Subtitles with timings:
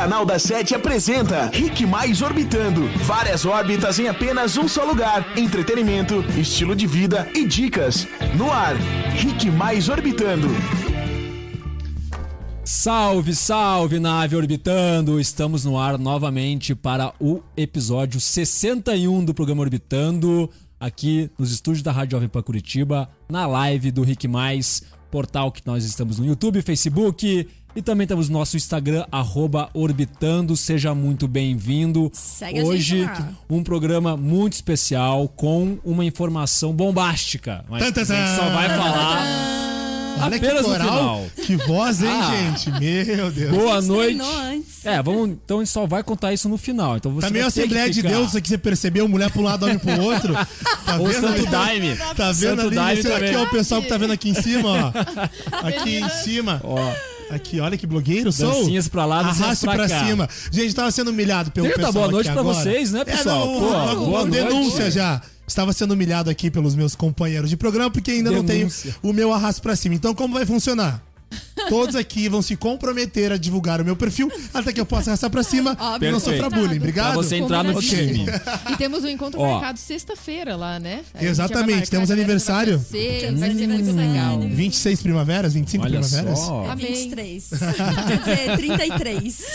[0.00, 2.88] Canal da Sete apresenta Rick Mais Orbitando.
[3.04, 5.36] Várias órbitas em apenas um só lugar.
[5.36, 8.08] Entretenimento, estilo de vida e dicas.
[8.34, 8.76] No ar,
[9.14, 10.48] Rick Mais Orbitando.
[12.64, 15.20] Salve, salve, nave orbitando!
[15.20, 20.48] Estamos no ar novamente para o episódio 61 do programa Orbitando,
[20.78, 25.60] aqui nos estúdios da Rádio Jovem Pan Curitiba, na live do Rick Mais, portal que
[25.66, 30.56] nós estamos no YouTube, Facebook e também temos no nosso Instagram, arroba Orbitando.
[30.56, 32.10] Seja muito bem-vindo.
[32.12, 33.32] Segue a Hoje, gente lá.
[33.48, 37.64] um programa muito especial com uma informação bombástica.
[37.68, 39.60] Mas Tan, tan, a gente só vai falar
[40.22, 41.24] Olha que apenas no coral, final.
[41.46, 42.30] que voz, hein, Ah.
[42.36, 42.70] gente?
[43.16, 43.50] Meu Deus.
[43.56, 44.20] Boa noite.
[44.84, 46.96] É, vamos, então a gente só vai contar isso no final.
[46.96, 49.08] Então você Tá meio que Assembleia de Deus aqui, você percebeu?
[49.08, 50.34] Mulher pro lado, homem pro outro.
[50.84, 51.46] Tá Ou vendo Santo ali?
[51.46, 51.96] Daime.
[52.16, 52.74] Tá vendo Santo ali?
[52.74, 54.92] Daime Esse aqui é o pessoal que tá vendo aqui em cima, ó.
[55.68, 56.60] Aqui em cima.
[56.64, 56.92] Ó,
[57.30, 58.52] Aqui, olha que blogueiro sou.
[58.52, 60.04] Dancinhas pra lá, Arraste pra pra, cá.
[60.06, 60.28] cima.
[60.50, 62.58] Gente, tava sendo humilhado pelo dar pessoal boa noite pra agora.
[62.58, 63.42] vocês, né, pessoal?
[63.42, 64.30] É, não, Pô, uma, boa uma noite.
[64.32, 65.22] denúncia já.
[65.46, 68.92] Estava sendo humilhado aqui pelos meus companheiros de programa, porque ainda não Denúncia.
[69.00, 69.94] tenho o meu arrasto pra cima.
[69.94, 71.02] Então, como vai funcionar?
[71.68, 75.30] Todos aqui vão se comprometer a divulgar o meu perfil até que eu possa arrastar
[75.30, 76.76] pra cima e não sofra bullying.
[76.78, 77.12] Obrigado?
[77.12, 78.26] pra você entrar no time.
[78.70, 79.52] E temos um encontro Ó.
[79.52, 81.02] marcado sexta-feira lá, né?
[81.14, 82.78] A Exatamente, temos a aniversário.
[82.78, 84.40] Vai ser, vai ser muito legal.
[84.40, 86.38] 26 primaveras, 25 Olha primaveras?
[86.38, 86.66] só.
[86.70, 86.86] Amém.
[86.86, 87.50] 23.
[88.06, 89.46] Quer dizer, 33.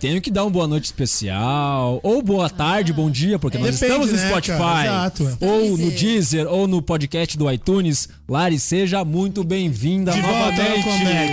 [0.00, 2.00] Tenho que dar uma boa noite especial.
[2.02, 4.58] Ou boa tarde, bom dia, porque nós Depende, estamos no né, Spotify.
[4.58, 4.84] cara?
[4.86, 5.38] Exato.
[5.40, 8.08] Ou no Deezer, ou no podcast do iTunes.
[8.28, 10.85] Lari, seja muito bem-vinda De volta novamente.
[10.86, 11.32] Comeback.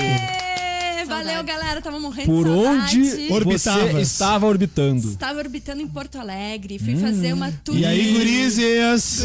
[0.99, 1.81] É, valeu, galera.
[1.81, 3.91] Tava morrendo Por de onde Orbitavas.
[3.91, 5.09] você estava orbitando?
[5.09, 6.79] Estava orbitando em Porto Alegre.
[6.79, 7.75] Fui fazer uma tour.
[7.77, 9.21] E aí, gurizes?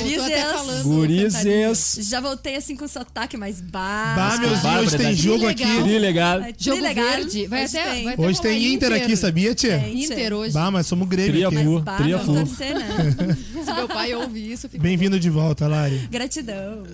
[0.52, 0.82] Falando.
[0.82, 1.98] Gurizes.
[2.08, 4.16] Já voltei assim com sotaque mais baixo.
[4.16, 5.70] Bah, meu Bárbara, Deus, tem tá jogo legal.
[5.70, 5.82] aqui.
[5.84, 6.40] Que legal.
[6.58, 7.46] Jogo verde.
[7.46, 8.04] Vai Hoje até, tem.
[8.04, 9.78] vai até Hoje tem rolar Inter aqui, sabia, tia?
[9.78, 10.04] Tem.
[10.04, 10.52] Inter hoje.
[10.54, 11.56] Bah, mas somos Grêmio Tria aqui.
[11.58, 11.80] Flu.
[11.80, 12.46] Bah, Tria vamos Flu.
[12.46, 13.36] torcer, né?
[13.64, 16.08] Se meu pai ouvir isso, fica Bem-vindo de volta, Lari.
[16.10, 16.84] Gratidão.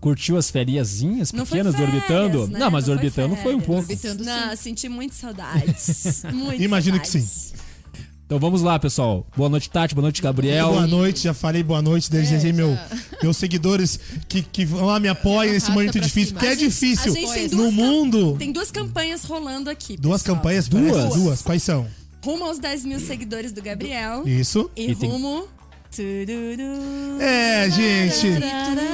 [0.00, 2.48] Curtiu as feriazinhas Não foi pequenas do férias, Orbitando?
[2.48, 2.58] né?
[2.58, 3.66] Não, mas Não foi Orbitando foi um férias.
[3.66, 3.80] pouco.
[3.82, 4.56] Orbitando Não, sim.
[4.56, 6.22] senti muitas saudades.
[6.32, 7.54] Muitas Imagino que saudades.
[8.24, 9.26] Então vamos lá, pessoal.
[9.36, 9.94] Boa noite, Tati.
[9.94, 10.68] Boa noite, Gabriel.
[10.70, 12.78] Boa noite, já falei boa noite, desejei É, meu,
[13.22, 16.40] meus seguidores que, que vão lá me apoiem nesse momento difícil, cima.
[16.40, 18.36] porque é A gente- difícil a gente tem no duas mundo.
[18.38, 19.98] Tem duas campanhas rolando aqui.
[19.98, 20.36] Duas pessoal.
[20.38, 20.92] campanhas, Duas?
[20.96, 21.42] parece duas.
[21.42, 21.86] Quais são?
[22.24, 24.26] Rumo aos 10 mil seguidores do Gabriel.
[24.26, 24.70] Isso.
[24.74, 25.44] E, E tem- rumo.
[27.20, 28.26] É, gente.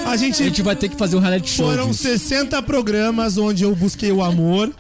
[0.05, 1.71] A A gente gente vai ter que fazer um reality show.
[1.71, 2.03] Foram disso.
[2.03, 4.73] 60 programas onde eu busquei o amor.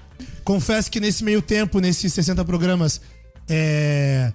[0.43, 3.01] Confesso que nesse meio tempo, nesses 60 programas,
[3.49, 4.33] é,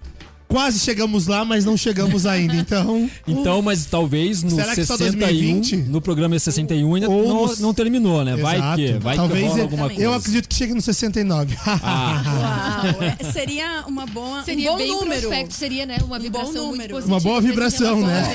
[0.54, 2.54] quase chegamos lá, mas não chegamos ainda.
[2.56, 5.76] Então, Então, mas talvez no Será que só 61, 2020?
[5.90, 8.36] no programa 61 ainda Ou não, nos- não terminou, né?
[8.36, 8.76] Vai exato.
[8.78, 10.02] que, vai Talvez que rola eu- alguma coisa.
[10.04, 11.56] eu acredito que chegue no 69.
[11.66, 15.22] Uau, é- seria uma boa, Seria um bom bem número.
[15.22, 15.98] prospecto, seria, né?
[16.04, 16.94] Uma vibração muito número.
[16.94, 17.16] positiva.
[17.16, 18.34] Uma boa vibração, relação né?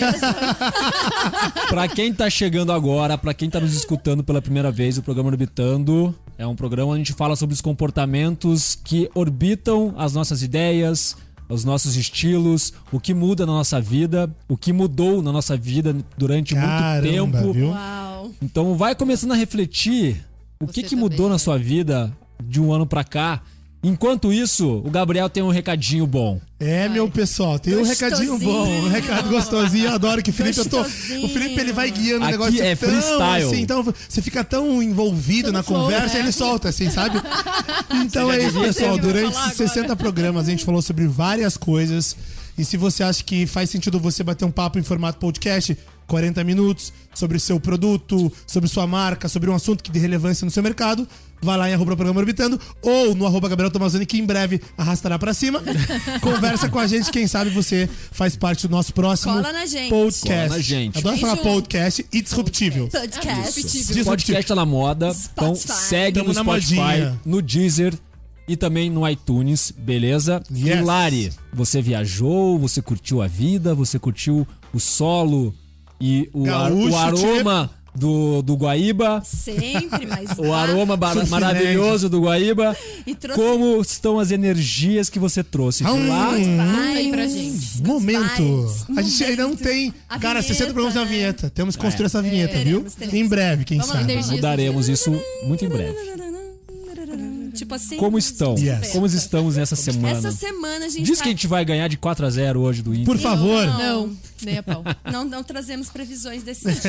[1.69, 5.31] Pra quem tá chegando agora, pra quem tá nos escutando pela primeira vez, o programa
[5.31, 10.43] Orbitando é um programa onde a gente fala sobre os comportamentos que orbitam as nossas
[10.43, 11.17] ideias,
[11.49, 15.97] os nossos estilos, o que muda na nossa vida, o que mudou na nossa vida
[16.17, 17.53] durante Caramba, muito tempo.
[17.53, 17.69] viu?
[17.71, 18.31] Uau.
[18.43, 20.25] Então vai começando a refletir
[20.61, 21.39] o Você que, que também, mudou na né?
[21.39, 23.43] sua vida de um ano pra cá.
[23.83, 26.41] Enquanto isso, o Gabriel tem um recadinho bom.
[26.59, 29.87] É, meu pessoal, tem um recadinho bom, um recado gostosinho.
[29.87, 32.75] Eu adoro que o Felipe, eu tô, o Felipe ele vai guiando o negócio é
[32.75, 33.47] tão, freestyle.
[33.47, 36.21] assim, então você fica tão envolvido na flow, conversa, né?
[36.25, 37.21] ele solta, assim, sabe?
[38.05, 38.99] Então é isso, pessoal.
[38.99, 42.17] Durante falar esses 60 programas a gente falou sobre várias coisas.
[42.57, 45.77] E se você acha que faz sentido você bater um papo em formato podcast,
[46.09, 50.45] 40 minutos, sobre o seu produto, sobre sua marca, sobre um assunto que de relevância
[50.45, 51.07] no seu mercado,
[51.41, 55.19] vai lá em arroba programa orbitando ou no arroba Gabriel Tomazoni, que em breve arrastará
[55.19, 55.63] pra cima.
[56.21, 59.91] Conversa com a gente, quem sabe você faz parte do nosso próximo Cola na gente.
[59.91, 60.27] podcast.
[60.27, 60.99] Cola na gente.
[60.99, 62.89] Adoro falar podcast e disruptível.
[62.89, 64.01] Podcast.
[64.01, 67.21] O podcast tá na moda, então segue Tamo no Spotify, modinha.
[67.25, 67.95] no Deezer
[68.49, 70.43] e também no iTunes, beleza?
[70.51, 70.79] Yes.
[70.79, 75.55] E Lari, você viajou, você curtiu a vida, você curtiu o solo
[76.01, 82.21] e o, ar- o aroma do, do Guaíba, Sempre, mas o aroma bar- maravilhoso do
[82.21, 82.77] Guaíba.
[83.07, 86.09] E trouxe Como estão as energias que você trouxe de Hum.
[86.09, 86.27] lá?
[86.27, 87.83] Conta aí pra gente.
[87.83, 88.37] Momento.
[88.37, 89.93] vibes, A gente ainda não tem.
[90.09, 91.51] A Cara, vinheta, 60 programas na vinheta.
[91.51, 92.65] Temos que construir essa vinheta, viu?
[92.83, 93.15] teremos, teremos.
[93.21, 94.15] Em breve, quem Vamos sabe.
[94.31, 95.11] Mudaremos isso
[95.45, 95.97] muito em breve.
[97.53, 97.97] Tipo assim.
[97.97, 98.57] Como estão?
[98.59, 98.91] Yes.
[98.93, 100.19] Como estamos nessa semana?
[100.19, 102.61] Essa semana a gente Diz tá- que a gente vai ganhar de 4 a 0
[102.61, 103.07] hoje do Inter.
[103.07, 103.67] Por favor.
[103.67, 104.83] Não, nem a pau.
[105.11, 106.89] Não, não trazemos previsões desse tipo.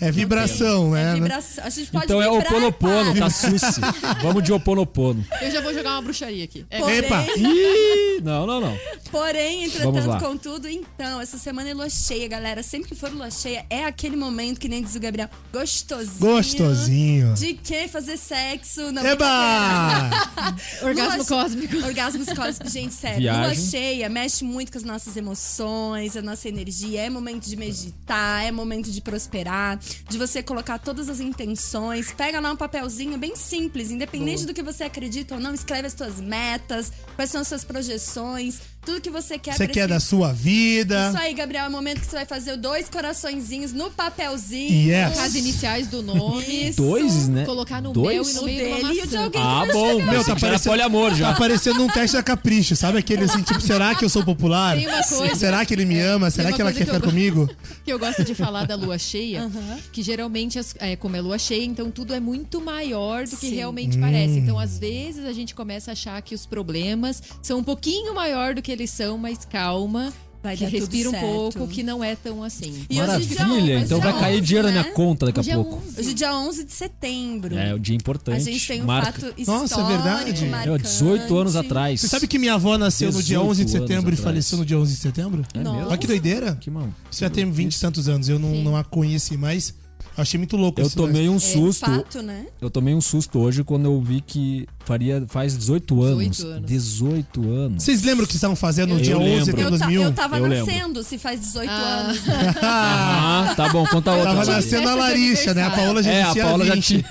[0.00, 1.14] É vibração, É né?
[1.14, 1.64] vibração.
[1.64, 3.20] A gente pode Então é Oponopono, para.
[3.20, 3.80] tá suci.
[4.22, 5.24] Vamos de Oponopono.
[5.40, 6.64] Eu já vou jogar uma bruxaria aqui.
[6.70, 7.24] É, Porém, Epa!
[7.36, 8.78] Ih, não, não, não.
[9.10, 12.62] porém, entretanto, contudo, então, essa semana é lua cheia, galera.
[12.62, 16.18] Sempre que for lua cheia, é aquele momento que nem diz o Gabriel, gostosinho.
[16.18, 17.34] Gostosinho.
[17.34, 18.90] De que fazer sexo?
[18.92, 19.26] Não, Eba!
[20.82, 21.76] Orgasmo Lua- cósmico.
[21.78, 23.20] Orgasmos cósmicos, gente, sério.
[23.20, 23.44] Viagem.
[23.44, 27.02] Lua cheia mexe muito com as nossas emoções, a nossa energia.
[27.02, 29.78] É momento de meditar, é momento de prosperar,
[30.08, 32.12] de você colocar todas as intenções.
[32.12, 35.92] Pega lá um papelzinho bem simples, independente do que você acredita ou não, escreve as
[35.92, 40.00] suas metas, quais são as suas projeções, tudo que você quer Você quer esse- da
[40.00, 41.08] sua vida.
[41.10, 44.90] Isso aí, Gabriel, é o momento que você vai fazer dois coraçõezinhos no papelzinho.
[44.90, 45.18] Yes.
[45.18, 46.44] As iniciais do nome.
[46.68, 46.80] Isso.
[46.80, 47.44] Dois, né?
[47.44, 48.16] Colocar no Dois?
[48.16, 49.96] meu e no meio de uma dele e de alguém Ah, bom.
[49.96, 51.34] Meu, tá Meu, tá parecendo- poliamor Tá já.
[51.34, 54.76] parecendo um teste da capricho, sabe aquele assim, tipo, será que eu sou popular?
[54.76, 56.30] Tem uma coisa- Será que ele me ama?
[56.30, 57.48] Será que ela quer que eu ficar comigo?
[57.84, 59.50] que eu gosto de falar da lua cheia,
[59.92, 63.48] que geralmente, as- é, como é lua cheia, então tudo é muito maior do que
[63.50, 63.54] Sim.
[63.56, 64.38] realmente parece.
[64.38, 68.54] Então, às vezes, a gente começa a achar que os problemas são um pouquinho maior
[68.54, 70.12] do que eles são, mas calma.
[70.40, 72.86] Vai que respira um pouco, que não é tão assim.
[72.88, 74.80] E hoje é dia Maravilha, onze, então dia vai cair 11, dinheiro na né?
[74.82, 75.82] minha conta daqui a Dia pouco.
[75.84, 76.00] 11.
[76.00, 77.58] Hoje é dia 11 de setembro.
[77.58, 78.36] É, o dia importante.
[78.36, 79.12] A gente tem um Marca.
[79.20, 80.46] fato histórico, Nossa, é verdade.
[80.46, 80.86] marcante.
[80.86, 82.00] É, 18 anos atrás.
[82.00, 84.64] Você sabe que minha avó nasceu no dia 18 11 de setembro e faleceu no
[84.64, 85.44] dia 11 de setembro?
[85.52, 85.76] É Nossa.
[85.76, 85.88] mesmo?
[85.90, 86.54] Olha que doideira.
[86.54, 86.94] Que mão.
[87.10, 89.74] Você já tem 20 e tantos anos, eu não, não a conheci, mas
[90.16, 91.84] eu achei muito louco Eu tomei um É susto.
[91.84, 92.46] fato, né?
[92.60, 96.18] Eu tomei um susto hoje quando eu vi que faria faz 18 anos.
[96.38, 96.66] 18 anos.
[96.66, 97.84] 18 anos.
[97.84, 99.44] Vocês lembram o que estavam fazendo no Eu dia 11 de lembro.
[99.44, 100.02] setembro de Eu, ta- 2001?
[100.04, 100.66] eu tava Eu lembro.
[100.66, 101.74] nascendo se faz 18 Ah.
[101.74, 102.18] anos.
[102.62, 104.24] Ah, tá bom, conta outra.
[104.30, 104.50] Tava Mari.
[104.50, 105.62] nascendo a de Larissa, né?
[105.64, 105.70] A.
[105.70, 106.84] Paola já É, a Paula já 20.
[106.86, 107.04] tinha.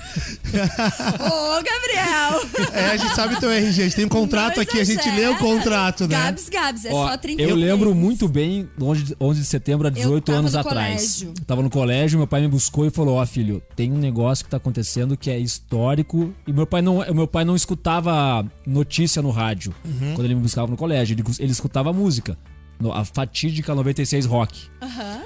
[1.20, 2.68] Ô, Gabriel!
[2.72, 5.26] É, a gente sabe teu RG, a gente tem um contrato aqui, a gente lê
[5.28, 6.16] o contrato, né?
[6.16, 7.48] Gabs, Gabs, é Ó, só 33.
[7.50, 10.94] eu lembro muito bem, 11 de- 11 de setembro, há 18 tava anos no atrás.
[11.22, 11.28] colégio.
[11.38, 14.44] Eu tava no colégio, meu pai me buscou e falou: Ó, filho, tem um negócio
[14.44, 16.32] que tá acontecendo que é histórico.
[16.46, 20.14] E meu pai não, meu pai não escutava notícia no rádio Uhum.
[20.14, 21.14] quando ele me buscava no colégio.
[21.14, 22.36] Ele, ele escutava música.
[22.80, 24.68] no- A fatídica 96 Rock.
[24.80, 25.22] Aham.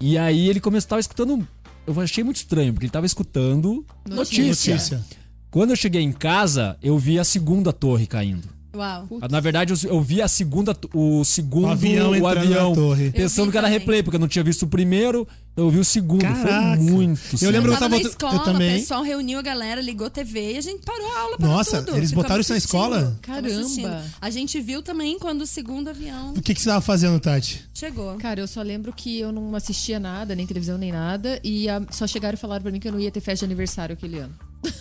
[0.00, 1.46] E aí ele começou, tava escutando.
[1.86, 4.72] Eu achei muito estranho, porque ele tava escutando notícia.
[4.74, 5.04] Notícia.
[5.50, 8.48] Quando eu cheguei em casa, eu vi a segunda torre caindo.
[8.74, 9.06] Uau.
[9.30, 12.72] Na verdade, eu, eu vi a segunda, o segundo O avião o avião,
[13.12, 13.78] pensando que era também.
[13.80, 16.22] replay, porque eu não tinha visto o primeiro, eu vi o segundo.
[16.22, 16.76] Caraca.
[16.76, 17.52] Foi muito Eu sério.
[17.54, 18.76] lembro- Eu tava tava- na escola, eu também.
[18.76, 21.82] o pessoal reuniu a galera, ligou TV e a gente parou a aula para Nossa,
[21.82, 21.96] tudo.
[21.96, 23.18] eles Ficamos botaram isso na escola?
[23.20, 24.04] Caramba.
[24.20, 27.64] A gente viu também quando o segundo avião O que, que você tava fazendo, Tati?
[27.74, 28.16] chegou.
[28.16, 31.38] Cara, eu só lembro que eu não assistia nada, nem televisão, nem nada.
[31.44, 33.52] E ah, só chegaram e falaram pra mim que eu não ia ter festa de
[33.52, 34.32] aniversário aquele ano.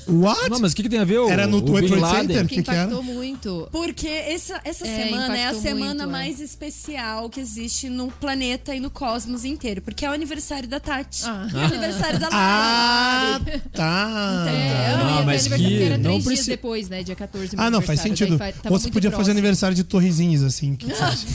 [0.08, 0.50] What?
[0.50, 2.22] Não, mas o que, que tem a ver o, Era no Bin Trade Laden?
[2.28, 2.48] Center?
[2.48, 2.82] Que que que era?
[2.92, 3.68] impactou muito.
[3.72, 6.06] Porque essa, essa É, semana é a impactou semana muito, é.
[6.12, 9.82] mais especial que existe no planeta e no cosmos inteiro.
[9.82, 11.24] Porque é o aniversário da Tati.
[11.26, 11.48] Ah.
[11.52, 12.34] É o aniversário da Lari.
[12.34, 13.42] Ah,
[13.74, 14.46] tá.
[14.50, 17.04] É, Ah, não ter mas que era não três dias precisa- depois, né?
[17.04, 17.56] Dia 14.
[17.56, 18.38] meu Ah, não, faz sentido.
[18.38, 19.32] Daí Ou você podia fazer próximo.
[19.32, 20.76] aniversário de torrezinhos, assim.
[20.76, 21.26] Que você acha?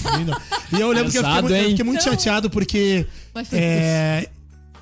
[0.77, 4.29] e eu lembro que eu fiquei, eu fiquei muito chateado porque Mas foi- é,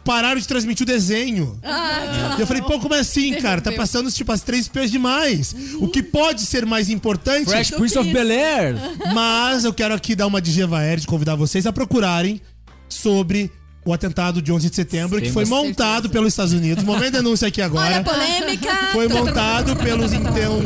[0.04, 1.58] pararam de transmitir o desenho.
[1.62, 3.60] Ah, E eu falei, pô, como é assim, cara?
[3.60, 5.54] Tá passando tipo as três P's demais.
[5.80, 8.76] O que pode ser mais importante, Fresh Prince of Bel Air.
[9.14, 12.40] mas eu quero aqui dar uma de convidar vocês a procurarem
[12.88, 13.50] sobre
[13.84, 16.12] o atentado de 11 de setembro, que Sim, foi com montado certeza.
[16.12, 16.82] pelos Estados Unidos.
[16.84, 17.98] Momento de denúncia aqui Olha agora.
[17.98, 18.70] a polêmica!
[18.92, 20.60] Foi montado pelos então,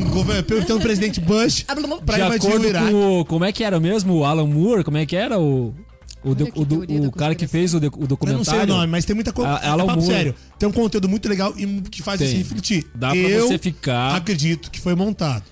[0.47, 1.65] pelo então presidente Bush
[2.07, 2.91] pra de invadir o Iraque.
[2.93, 5.75] com o, como é que era mesmo o Alan Moore, como é que era o
[6.25, 8.45] o, do- o, do- o cara que fez o, de- o Eu não documentário.
[8.45, 9.51] sei o nome, mas tem muita coisa.
[9.53, 10.15] A- Alan é papo Moore.
[10.15, 10.35] sério.
[10.59, 12.29] Tem um conteúdo muito legal e que faz Tem.
[12.29, 12.87] você refletir.
[12.95, 15.45] Dá pra eu você ficar- acredito que foi montado.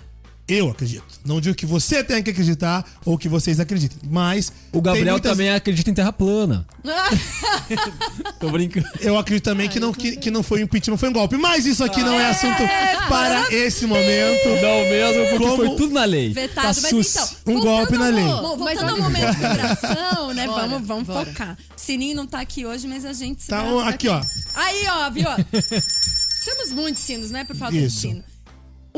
[0.48, 1.04] Eu acredito.
[1.24, 3.98] Não digo que você tenha que acreditar ou que vocês acreditem.
[4.08, 4.52] Mas.
[4.72, 6.64] O Gabriel muitas- também acredita em terra plana.
[8.38, 8.86] Tô brincando.
[9.00, 11.36] Eu acredito também que, não, que, que não foi um impeachment, foi um golpe.
[11.36, 12.62] Mas isso aqui não é assunto
[13.08, 14.48] para esse momento.
[14.62, 16.32] Não mesmo, porque Como- foi tudo na lei.
[16.32, 17.10] Vetado, tá mas sus.
[17.16, 17.54] então.
[17.54, 18.24] Um golpe na lei.
[18.24, 20.46] Bom, Mas voltando ao momento de vibração, né?
[20.46, 21.26] Bora, vamos vamos bora.
[21.26, 21.58] focar.
[21.76, 24.20] Sininho não tá aqui hoje, mas a gente se Tá um- aqui, ó.
[24.54, 25.26] Aí, ó, viu?
[26.44, 27.96] Temos muitos sinos, não é por falta Isso.
[27.96, 28.24] de sino.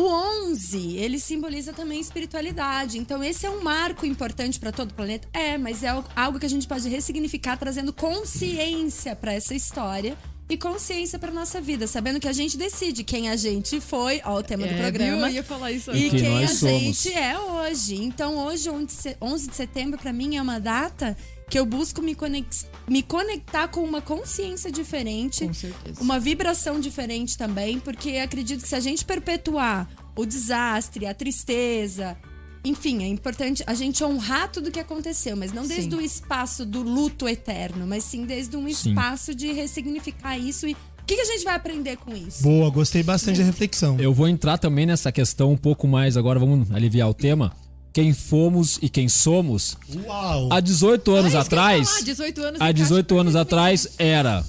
[0.01, 0.05] O
[0.53, 2.99] 11, ele simboliza também espiritualidade.
[2.99, 5.27] Então, esse é um marco importante para todo o planeta.
[5.33, 10.17] É, mas é algo que a gente pode ressignificar trazendo consciência para essa história
[10.49, 14.39] e consciência para nossa vida, sabendo que a gente decide quem a gente foi, ó,
[14.39, 15.17] o tema do É, programa.
[15.17, 15.27] viu?
[15.27, 17.03] Eu ia falar isso E Que quem a somos.
[17.03, 17.97] gente é hoje.
[17.97, 21.17] Então, hoje, 11 de se- 11 de setembro, pra mim, é uma data
[21.49, 25.47] que eu busco me, conex- me conectar com uma consciência diferente.
[25.47, 26.01] Com certeza.
[26.03, 32.17] Uma vibração diferente também, porque acredito que se a gente perpetuar o desastre, a tristeza.
[32.65, 35.97] Enfim, é importante a gente honrar tudo que aconteceu, mas não desde Sim.
[35.97, 38.91] o espaço do luto eterno, mas sim desde um Sim.
[38.91, 40.77] espaço de ressignificar isso e o
[41.07, 42.43] que, que a gente vai aprender com isso?
[42.43, 43.99] Boa, gostei bastante da reflexão.
[43.99, 47.57] Eu vou entrar também nessa questão um pouco mais agora, vamos aliviar o tema.
[47.99, 49.77] Quem fomos e quem somos.
[50.07, 50.49] Uau!
[50.53, 51.89] Há 18 anos Ah, atrás.
[51.89, 53.83] falar, 18 anos há encaixa 18 anos perfeitamente.
[53.83, 54.45] atrás era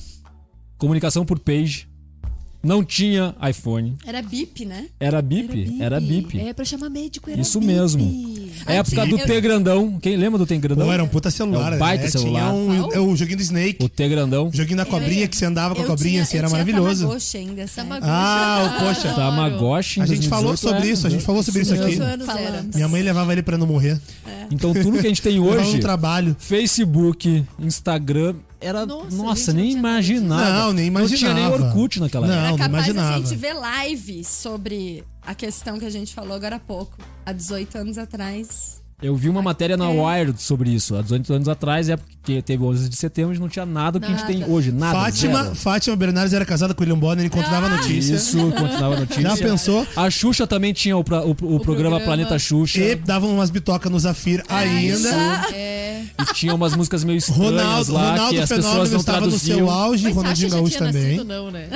[0.77, 1.88] comunicação por page.
[2.61, 3.95] Não tinha iPhone.
[4.05, 4.87] Era bip, né?
[4.99, 5.77] Era bip.
[5.81, 6.37] Era bip.
[6.39, 7.71] É, pra chamar médico era Isso bip.
[7.71, 8.49] mesmo.
[8.67, 9.97] É a época do T grandão.
[10.01, 10.85] Quem lembra do T grandão?
[10.87, 11.71] Pô, era um puta celular.
[11.71, 12.09] É um baita né?
[12.09, 12.51] celular.
[12.51, 13.83] Tinha um, é o joguinho do Snake.
[13.83, 14.49] O T grandão.
[14.49, 16.57] O joguinho da cobrinha que você andava com a cobrinha, tinha- assim, eu era tinha
[16.59, 17.03] maravilhoso.
[17.03, 17.65] Tamagotchi ainda.
[17.67, 18.11] Tamagotchi.
[18.11, 19.13] Ah, o poxa.
[19.13, 20.01] Tamagotchi.
[20.01, 20.91] A gente falou 2018, sobre é.
[20.91, 21.85] isso, a gente falou sobre isso aqui.
[21.91, 22.37] 18 anos era.
[22.37, 22.75] Falamos.
[22.75, 23.99] Minha mãe levava ele pra não morrer.
[24.51, 26.35] Então tudo que a gente tem hoje, no trabalho.
[26.37, 28.85] Facebook, Instagram, era.
[28.85, 30.59] Nossa, Nossa, gente, nem não imaginava.
[30.65, 31.65] Não, nem Não tinha nem imaginava.
[31.67, 32.33] Orkut naquela Não.
[32.33, 32.47] época.
[32.47, 33.25] Era não capaz a imaginava.
[33.25, 36.97] gente ver live sobre a questão que a gente falou agora há pouco.
[37.25, 38.81] Há 18 anos atrás.
[39.01, 39.97] Eu vi uma matéria na É.
[40.21, 40.93] Wired sobre isso.
[40.95, 44.05] Há 18 anos atrás, é porque teve 11 de setembro, e não tinha nada que
[44.05, 44.51] a gente tem Nada.
[44.51, 44.71] hoje.
[44.73, 44.99] Nada.
[44.99, 45.55] Fátima, zero.
[45.55, 48.15] Fátima Bernardes era casada com o William Bonner enquanto dava notícia.
[48.15, 49.21] Isso, continuava a notícia.
[49.21, 49.87] Já pensou?
[49.95, 51.99] A Xuxa também tinha o, pra- o- o programa, programa.
[52.01, 52.79] Planeta Xuxa.
[52.81, 55.09] E davam umas bitocas no Zafir ainda.
[55.53, 56.03] É.
[56.21, 57.53] E tinha umas músicas meio estranhas
[57.87, 59.69] Ronaldo, lá Ronaldo que as pessoas não estava no seu traduziam.
[59.69, 61.03] auge, Mas Ronaldinho Sasha já Gaúcho tinha também.
[61.03, 61.69] nascido, não, né?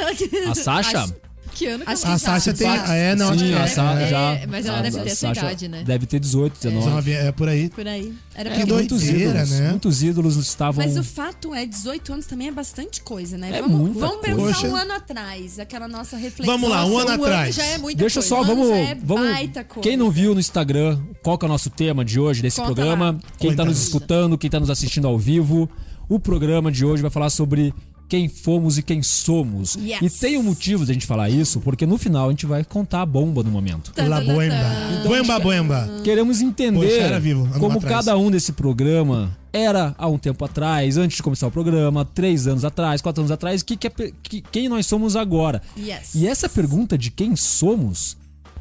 [0.52, 1.16] A Sasha?
[1.54, 2.68] Que ano que Acho ela A Sasha tem.
[2.68, 4.04] É, não, acho Sim, que a é.
[4.04, 4.40] É, já.
[4.48, 5.84] mas ela a- deve a ter essa Sasha idade, né?
[5.86, 6.86] Deve ter 18, 19.
[6.86, 7.70] 19, É por aí.
[7.70, 8.14] Por aí.
[8.36, 9.70] Era É, muitos ídolos, né?
[9.70, 10.84] muitos ídolos estavam.
[10.84, 13.50] Mas o fato é, 18 anos também é bastante coisa, né?
[13.58, 14.36] É vamos muita vamos coisa.
[14.36, 14.68] pensar Poxa.
[14.68, 16.46] um ano atrás, aquela nossa reflexão.
[16.56, 17.56] Vamos lá, um Nossa, ano atrás.
[17.56, 18.30] já é muita Deixa coisa.
[18.30, 18.68] só, Um ano vamos.
[18.70, 19.82] já é vamos baita coisa.
[19.88, 22.74] quem não viu no Instagram, qual que é o nosso tema de hoje, desse Conta
[22.74, 23.12] programa?
[23.12, 23.20] lá.
[23.38, 23.66] Quem tá Conta.
[23.66, 25.70] nos escutando, quem tá nos assistindo ao vivo.
[26.10, 27.74] O programa de hoje vai falar sobre
[28.10, 29.76] quem fomos e quem somos.
[29.76, 30.00] Yes.
[30.02, 33.02] E tem um motivo da gente falar isso, porque no final a gente vai contar
[33.02, 33.92] a bomba do momento.
[33.98, 34.56] La Boemba.
[35.06, 35.90] Boemba, Boemba.
[36.04, 37.96] Queremos Poxa, entender era vivo, como atrás.
[38.06, 42.46] cada um desse programa era há um tempo atrás, antes de começar o programa, três
[42.48, 43.92] anos atrás, quatro anos atrás, que que é
[44.22, 45.62] que- quem nós somos agora.
[45.78, 46.14] Yes.
[46.16, 48.16] E essa pergunta de quem somos,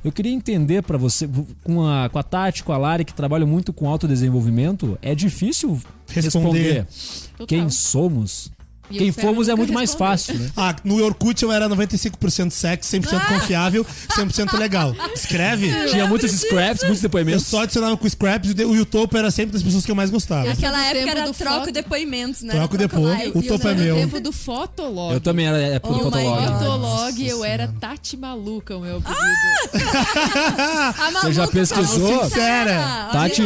[0.04, 1.28] eu queria entender pra você,
[1.62, 5.80] com a, com a Tati, com a Lari, que trabalham muito com autodesenvolvimento, é difícil
[6.08, 6.84] Responder.
[6.86, 8.50] responder, quem somos.
[8.90, 10.50] E quem eu fomos é muito mais fácil, né?
[10.56, 14.94] Ah, no Orkut eu era 95% sexo, 100% confiável, 100% legal.
[15.14, 15.72] Escreve.
[15.88, 17.46] Tinha muitos scraps, muitos Eu depoimentos.
[17.46, 20.44] só adicionava com scraps e o YouTube era sempre das pessoas que eu mais gostava.
[20.48, 21.72] Naquela No época era do troca foto.
[21.72, 22.52] depoimentos, né?
[22.54, 23.04] Troca Era depois.
[23.18, 23.38] like.
[23.38, 23.94] O E eu topo é do meu.
[23.96, 25.14] tempo do Fotolog.
[25.14, 26.46] Eu também era é, por Oh my fotolog.
[26.58, 27.68] Fotolog, eu era.
[27.80, 29.22] Tati Maluca, o meu apelido.
[30.98, 32.24] A Você já pesquisou?
[32.24, 33.08] Sincera.
[33.12, 33.42] Tati,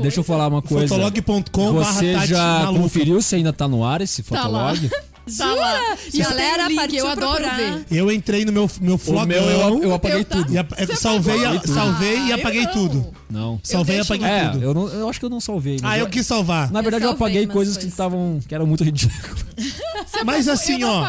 [0.00, 0.88] deixa eu falar uma coisa.
[0.88, 4.42] Fotolog.com Você já conferiu se ainda tá no ar esse Tá
[4.78, 5.08] fotolog?
[5.36, 5.98] Tá lá.
[6.14, 7.56] E Galera, link, partiu eu adoro procurar.
[7.56, 7.84] ver.
[7.90, 10.52] Eu entrei no meu, meu flogão meu eu, eu apaguei Eu tá- tudo.
[10.54, 10.66] e a-
[10.96, 12.72] salvei, a- salvei e Ah, apaguei eu não.
[12.72, 13.14] tudo.
[13.28, 13.60] Não.
[13.62, 14.64] Salvei e deixo apaguei É, tudo.
[14.64, 15.76] eu, não, eu acho que eu não salvei.
[15.82, 16.70] mas Ah, eu quis salvar.
[16.70, 17.92] Na verdade, eu, salvei apaguei umas coisas que coisas.
[17.92, 18.40] estavam.
[18.48, 19.44] que eram muito ridículas.
[20.24, 21.00] Mas assim, eu não ó.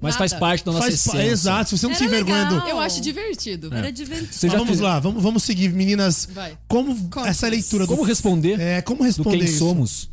[0.00, 0.18] Mas nada.
[0.18, 1.22] faz parte da nossa Faz, essência.
[1.26, 2.54] exato, se você não Era se envergonha do.
[2.54, 2.68] legal.
[2.68, 3.74] Eu acho divertido.
[3.74, 4.32] Era divertido.
[4.32, 6.28] Você Mas já vamos fez- lá, vamos, vamos seguir, meninas.
[6.32, 6.52] Vai.
[6.68, 7.88] Como essa leitura do.
[7.88, 9.58] Como responder É, como do responder quem isso?
[9.58, 10.08] somos?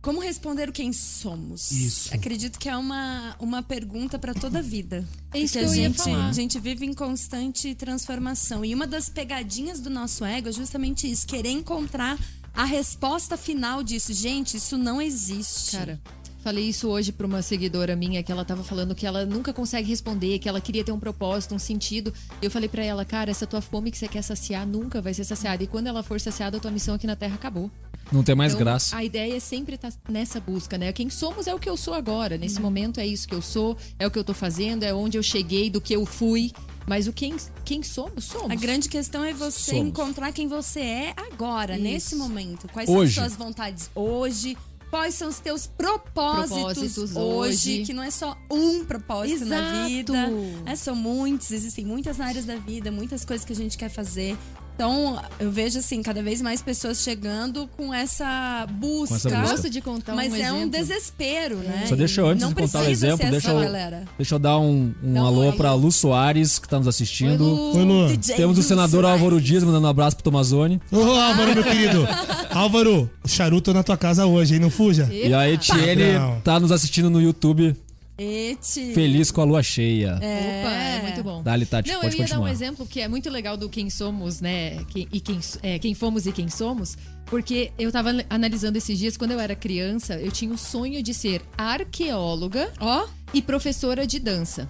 [0.00, 1.72] Como responder o quem somos?
[1.72, 2.14] Isso.
[2.14, 5.06] Acredito que é uma, uma pergunta para toda a vida.
[5.34, 6.28] É isso que eu a ia gente, falar.
[6.28, 8.64] a gente vive em constante transformação.
[8.64, 12.16] E uma das pegadinhas do nosso ego é justamente isso: querer encontrar
[12.54, 14.12] a resposta final disso.
[14.12, 15.76] Gente, isso não existe.
[15.76, 16.00] Cara,
[16.44, 19.88] falei isso hoje pra uma seguidora minha que ela tava falando que ela nunca consegue
[19.88, 22.14] responder, que ela queria ter um propósito, um sentido.
[22.40, 25.24] Eu falei pra ela, cara, essa tua fome que você quer saciar nunca vai ser
[25.24, 25.62] saciada.
[25.64, 27.68] E quando ela for saciada, a tua missão aqui na Terra acabou.
[28.10, 28.96] Não tem mais Então, graça.
[28.96, 30.92] A ideia é sempre estar nessa busca, né?
[30.92, 32.38] Quem somos é o que eu sou agora.
[32.38, 35.18] Nesse momento é isso que eu sou, é o que eu tô fazendo, é onde
[35.18, 36.50] eu cheguei, do que eu fui.
[36.86, 37.36] Mas o quem,
[37.66, 38.50] quem somos, somos.
[38.50, 39.88] A grande questão é você Somos.
[39.88, 41.82] encontrar quem você é agora, Isso.
[41.82, 42.66] nesse momento.
[42.72, 43.14] Quais Hoje.
[43.14, 44.56] são as suas vontades hoje?
[44.88, 47.82] Quais são os teus propósitos, Propósitos hoje, hoje.
[47.84, 49.86] Que não é só um propósito na Exato.
[49.88, 50.30] vida.
[50.64, 54.34] É, são muitos, existem muitas áreas da vida, muitas coisas que a gente quer fazer.
[54.78, 59.08] Então, eu vejo assim, cada vez mais pessoas chegando com essa busca.
[59.08, 59.50] Com essa busca.
[59.50, 61.86] gosto de contar Mas um é um desespero, né?
[61.88, 64.04] Só deixa eu, antes não de contar o precisa exemplo, deixa eu, galera.
[64.16, 67.44] deixa eu dar um, um um alô pra Lu Soares, que tá nos assistindo.
[67.44, 68.06] Oi, Lu.
[68.06, 68.18] Oi, Lu.
[68.36, 69.20] Temos o Lu senador Soares.
[69.20, 70.80] Álvaro Dias mandando um abraço pro Tomazone.
[70.92, 72.06] Ô, Álvaro, meu querido.
[72.48, 74.60] Álvaro, o charuto na tua casa hoje, hein?
[74.60, 75.08] Não fuja.
[75.12, 76.40] E a Etienne Padrão.
[76.44, 77.74] tá nos assistindo no YouTube,
[78.18, 78.92] Eti.
[78.94, 80.16] feliz com a lua cheia.
[80.16, 81.42] Opa, é muito bom.
[81.42, 82.50] Dá-lhe, Tati, Não, pode eu ia dar um continuar.
[82.50, 84.84] exemplo que é muito legal do quem somos, né?
[84.88, 86.96] Quem, e quem, é, quem fomos e quem somos.
[87.26, 91.14] Porque eu tava analisando esses dias, quando eu era criança, eu tinha o sonho de
[91.14, 94.68] ser arqueóloga Ó, e professora de dança.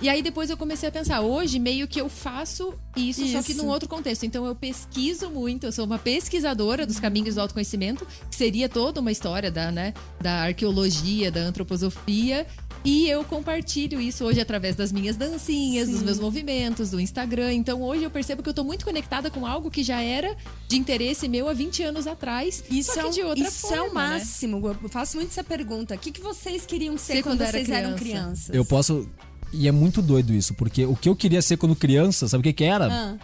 [0.00, 3.52] E aí depois eu comecei a pensar, hoje meio que eu faço isso, só que
[3.52, 3.62] Isso.
[3.62, 4.24] num outro contexto.
[4.24, 9.00] Então eu pesquiso muito, eu sou uma pesquisadora dos caminhos do autoconhecimento, que seria toda
[9.00, 12.46] uma história da, né, da arqueologia, da antroposofia.
[12.84, 17.52] E eu compartilho isso hoje através das minhas dancinhas, dos meus movimentos, do Instagram.
[17.54, 20.36] Então hoje eu percebo que eu tô muito conectada com algo que já era
[20.68, 22.62] de interesse meu há 20 anos atrás.
[22.70, 23.76] Isso, só é, que um- de outra isso forma.
[23.76, 23.92] é o né?
[23.94, 24.68] máximo.
[24.82, 25.94] Eu faço muito essa pergunta.
[25.94, 28.20] O que, que vocês queriam ser, Ser quando, quando era vocês eram criança.
[28.20, 28.54] crianças?
[28.54, 29.08] Eu posso.
[29.52, 32.44] E é muito doido isso, porque o que eu queria ser quando criança, sabe o
[32.44, 32.88] que, que era?
[32.90, 33.16] Ah,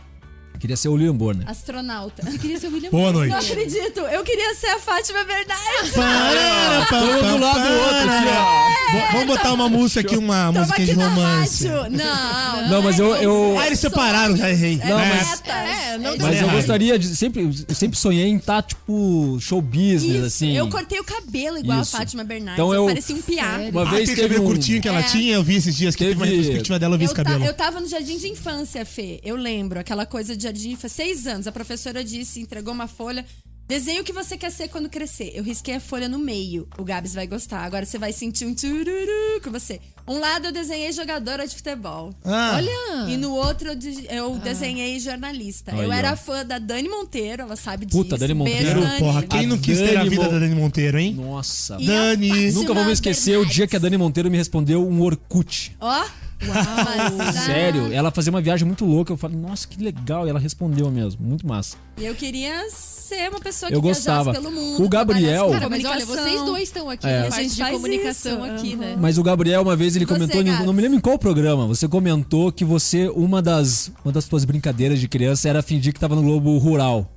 [0.62, 1.48] queria ser o William Bonner.
[1.50, 2.22] astronauta.
[2.26, 3.28] Eu queria ser o William Boa Bonner.
[3.28, 3.52] Não noite.
[3.52, 4.00] acredito.
[4.00, 5.90] Eu queria ser a Fátima Bernardes.
[5.92, 8.92] Para, pa, um do lado do outro aqui, ó.
[8.92, 11.66] Bo- Vamos botar uma música aqui, uma Tamo musiquinha de romance.
[11.68, 11.90] rádio.
[11.96, 14.78] Não, Não, mas eu- eu- Ah, eles separaram, já errei.
[14.82, 15.42] É Não, mas-.
[15.46, 16.56] É, não É Mas eu errado.
[16.56, 17.16] gostaria de.
[17.16, 20.56] Sempre, eu sempre sonhei em estar, tipo, show business, Isso, assim.
[20.56, 21.94] eu cortei o cabelo igual Isso.
[21.96, 22.54] a Fátima Bernardes.
[22.54, 23.60] Então eu eu- parecia um piá.
[23.70, 24.44] Uma Ah, vez aquele teve um...
[24.44, 25.02] curtinho que ela É.
[25.02, 27.14] tinha, eu vi esses dias que teve uma Teve- retrospectiva dela, eu vi Eu, esse
[27.14, 27.44] cabelo.
[27.44, 29.20] eu tava no jardim de infância, Fê.
[29.24, 31.04] Eu lembro, aquela coisa de de infância.
[31.04, 31.46] Seis anos.
[31.46, 33.24] A professora disse, entregou uma folha.
[33.66, 35.32] Desenhe o que você quer ser quando crescer.
[35.34, 36.68] Eu risquei a folha no meio.
[36.76, 37.64] O Gabs vai gostar.
[37.64, 39.80] Agora você vai sentir um tururu com você.
[40.12, 42.12] Um lado eu desenhei jogadora de futebol.
[42.24, 43.10] Ah, Olha!
[43.10, 45.72] E no outro eu, de- eu desenhei jornalista.
[45.72, 47.98] Aí, eu era fã da Dani Monteiro, ela sabe disso.
[47.98, 48.98] Puta, Dani Beijo, Monteiro, Dani.
[48.98, 51.14] porra, quem A não quis ter a Dani vida Mo- da Dani Monteiro, hein?
[51.14, 51.76] Nossa.
[51.80, 52.52] E Dani.
[52.52, 53.78] Nunca vou me esquecer o dia que a.
[53.78, 55.76] Dani Monteiro me respondeu um Orkut.
[55.80, 56.04] Ó.
[56.44, 57.32] Uau.
[57.44, 59.12] Sério, ela fazia uma viagem muito louca.
[59.12, 60.26] Eu falei, nossa, que legal.
[60.26, 61.24] E ela respondeu mesmo.
[61.24, 61.76] Muito massa.
[61.96, 64.32] E eu queria ser uma pessoa que Eu viajasse gostava.
[64.32, 64.82] pelo mundo.
[64.84, 67.28] O Gabriel- Cara, mas olha, vocês dois estão aqui É.
[67.28, 68.96] na A gente de comunicação isso, aqui, né?
[68.98, 70.66] Mas o Gabriel, uma vez, ele E você, comentou, Gabs?
[70.66, 74.44] não me lembro em qual programa, você comentou que você, uma das, uma das suas
[74.44, 77.10] brincadeiras de criança era fingir que tava no Globo Rural.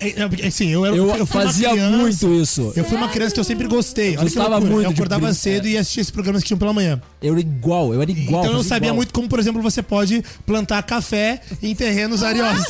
[0.00, 2.72] É, é, Assim, eu, era, Eu, uma fazia criança- muito isso.
[2.74, 4.16] Eu fui uma criança que eu sempre gostei.
[4.16, 7.00] Que Gostava muito Eu acordava cedo e assistia esses programas que tinham pela manhã.
[7.22, 8.44] Eu era igual, eu era igual.
[8.44, 8.96] então eu sabia igual.
[8.96, 12.66] muito como, por exemplo, você pode plantar café em terrenos ariosos.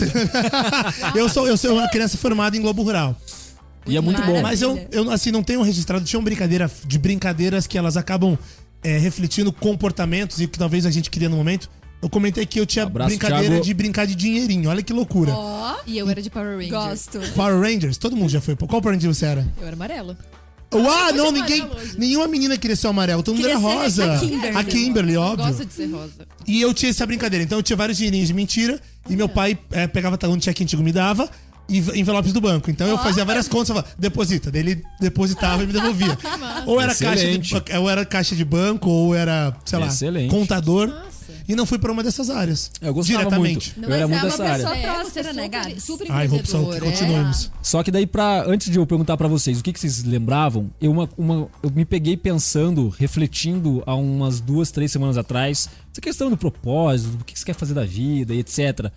[1.17, 3.17] eu, sou, eu sou uma criança formada em Globo Rural.
[3.87, 4.41] E é muito bom.
[4.41, 4.43] Maravilha.
[4.43, 6.05] Mas eu, eu assim, não tenho registrado.
[6.05, 8.39] Tinha uma brincadeira de brincadeiras que elas acabam
[8.83, 11.71] é, refletindo comportamentos e o que talvez a gente queria no momento.
[12.01, 13.65] Eu comentei que eu tinha Abraço, brincadeira Thiago.
[13.65, 14.69] de brincar de dinheirinho.
[14.69, 15.33] Olha que loucura.
[15.33, 16.71] Ó, E eu era de Power Ranger.
[16.71, 17.21] gosto.
[17.35, 18.57] Power Rangers, todo mundo já foi.
[18.57, 19.47] Qual Power Ranger você era?
[19.61, 20.19] Eu era amarela.
[20.75, 21.61] Uau, não, de ninguém.
[21.61, 21.99] amarelo hoje.
[21.99, 24.15] Nenhuma menina queria ser o amarelo, todo mundo Queria era ser rosa.
[24.15, 24.57] a Kimberly.
[24.57, 25.47] A Kimberly, óbvio.
[25.47, 26.27] Gosta de ser rosa.
[26.47, 27.45] E eu tinha essa brincadeira.
[27.45, 28.81] Então eu tinha vários dinheirinhos de mentira.
[29.09, 31.31] E meu pai é, pegava talão de cheque antigo e me dava.
[31.69, 32.71] E envelopes do banco.
[32.71, 34.51] Então eu fazia várias contas, eu falava, deposita.
[34.51, 36.19] Daí ele depositava e me devolvia.
[36.67, 40.31] ou, era caixa de, ou era caixa de banco, ou era, sei lá, Excelente.
[40.31, 40.93] contador.
[41.49, 42.71] E não fui pra uma dessas áreas.
[42.81, 43.75] Eu gostava diretamente.
[43.77, 43.91] muito.
[43.91, 44.63] Eu era muito é dessa área.
[44.63, 45.83] É, próspera, você é né, Gabs?
[45.83, 46.79] super Ai, Robson, é.
[46.81, 47.51] continuemos.
[47.61, 50.71] Só que daí, pra, antes de eu perguntar pra vocês o que, que vocês lembravam,
[50.81, 56.01] eu, uma, uma- eu me peguei pensando, refletindo há umas duas, três semanas atrás, essa
[56.01, 58.91] questão do propósito, do que você quer fazer da vida e etc.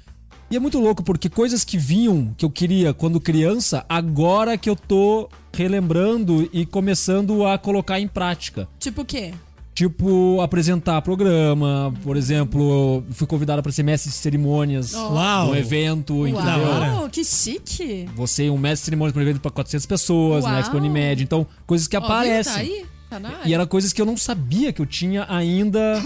[0.49, 4.69] E é muito louco, porque coisas que vinham, que eu queria quando criança, agora que
[4.69, 8.67] eu tô relembrando e começando a colocar em prática.
[8.79, 9.33] Tipo o quê?
[9.73, 15.47] Tipo, apresentar programa, por exemplo, eu fui convidada para ser mestre de cerimônias Uau.
[15.47, 16.45] no evento, entendeu?
[16.45, 16.93] da hora.
[16.93, 18.07] Uau, que chique.
[18.15, 20.53] Você é um mestre de cerimônias para um evento para 400 pessoas, Uau.
[20.53, 21.23] na Expo Unimed.
[21.23, 22.05] Então, coisas que viu?
[22.05, 22.53] aparecem.
[22.53, 22.85] Tá aí?
[23.09, 23.55] Tá na E área.
[23.55, 26.01] eram coisas que eu não sabia que eu tinha ainda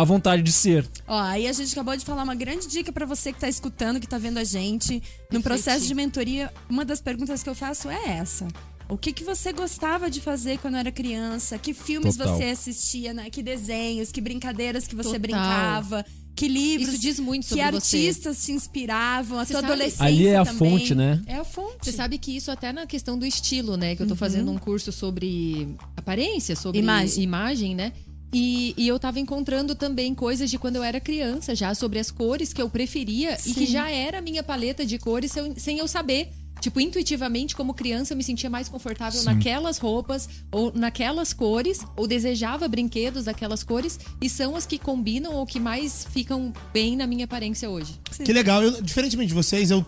[0.00, 0.86] a vontade de ser.
[1.06, 3.98] Ó, aí a gente acabou de falar uma grande dica pra você que tá escutando,
[4.00, 5.02] que tá vendo a gente.
[5.30, 8.46] No processo de mentoria, uma das perguntas que eu faço é essa.
[8.88, 11.58] O que, que você gostava de fazer quando era criança?
[11.58, 12.36] Que filmes Total.
[12.38, 13.28] você assistia, né?
[13.28, 15.20] Que desenhos, que brincadeiras que você Total.
[15.20, 16.04] brincava?
[16.34, 17.96] Que livros, Isso diz muito que sobre você.
[17.96, 19.72] artistas te inspiravam, a Você tua sabe?
[19.72, 20.70] adolescência Ali é a também.
[20.78, 21.20] fonte, né?
[21.26, 21.78] É a fonte.
[21.84, 23.96] Você sabe que isso até na questão do estilo, né?
[23.96, 27.24] Que eu tô fazendo um curso sobre aparência, sobre Imagem.
[27.24, 27.92] imagem, né?
[28.32, 32.10] E, e eu tava encontrando também coisas de quando eu era criança, já sobre as
[32.10, 33.72] cores que eu preferia e que Sim.
[33.72, 36.30] já era a minha paleta de cores sem eu, saber.
[36.60, 42.06] Tipo, intuitivamente, como criança, eu me sentia mais confortável naquelas roupas, ou naquelas cores, ou
[42.06, 47.06] desejava brinquedos daquelas cores, e são as que combinam ou que mais ficam bem na
[47.06, 47.94] minha aparência hoje.
[48.24, 48.62] Que legal.
[48.62, 49.86] Eu, diferentemente de vocês, eu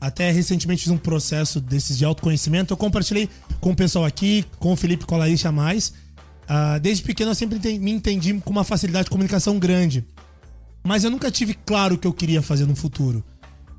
[0.00, 2.72] até recentemente fiz um processo desses de autoconhecimento.
[2.72, 3.28] Eu compartilhei
[3.60, 5.92] com o pessoal aqui, com o Felipe Colaícha mais.
[6.52, 10.04] Ah, desde pequeno eu sempre me entendi com uma facilidade de comunicação grande.
[10.82, 13.22] Mas eu nunca tive claro o que eu queria fazer no futuro.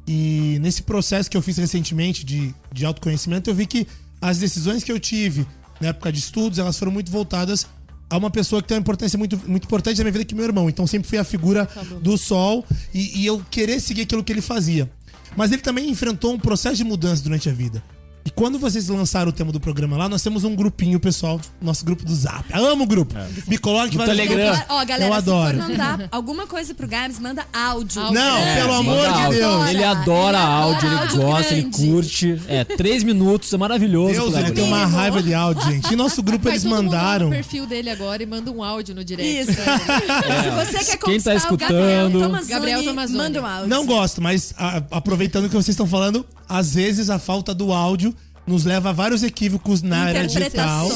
[0.07, 3.85] E nesse processo que eu fiz recentemente de, de autoconhecimento, eu vi que
[4.21, 5.45] as decisões que eu tive
[5.81, 7.67] na época de estudos, elas foram muito voltadas
[8.09, 10.37] a uma pessoa que tem uma importância muito, muito importante na minha vida, que é
[10.37, 10.69] meu irmão.
[10.69, 11.67] Então sempre fui a figura
[12.01, 14.89] do sol e, e eu querer seguir aquilo que ele fazia.
[15.35, 17.83] Mas ele também enfrentou um processo de mudança durante a vida.
[18.23, 21.83] E quando vocês lançaram o tema do programa lá, nós temos um grupinho, pessoal, nosso
[21.83, 22.45] grupo do Zap.
[22.53, 23.15] Eu amo o grupo.
[23.47, 24.61] Me coloque vai Telegram.
[24.69, 25.57] Ó, galera, Eu se adoro.
[25.59, 27.99] for mandar alguma coisa pro Gabs, manda áudio.
[27.99, 28.13] Áudio.
[28.21, 29.39] Não, É, pelo amor de áudio.
[29.39, 29.69] Deus.
[29.69, 31.87] Ele adora Ele áudio, ele áudio gosta, ele grande.
[31.87, 32.41] curte.
[32.47, 34.13] É, três minutos, é maravilhoso.
[34.13, 34.97] Deus, ele tem uma Mínimo.
[34.97, 35.91] raiva de áudio, gente.
[35.91, 37.25] E nosso grupo Vai eles todo mundo lá mandaram.
[37.25, 39.51] no perfil dele agora e manda um áudio no direct.
[39.51, 39.51] Isso.
[39.61, 41.69] Se você quer Quem tá o escutando?
[41.73, 43.17] Gabriel Tomazoni, Gabriel Tomazoni.
[43.17, 43.67] manda um áudio.
[43.67, 46.23] Não gosto, mas a- aproveitando que vocês estão falando,
[46.57, 48.13] às vezes a falta do áudio
[48.45, 50.89] nos leva a vários equívocos na era digital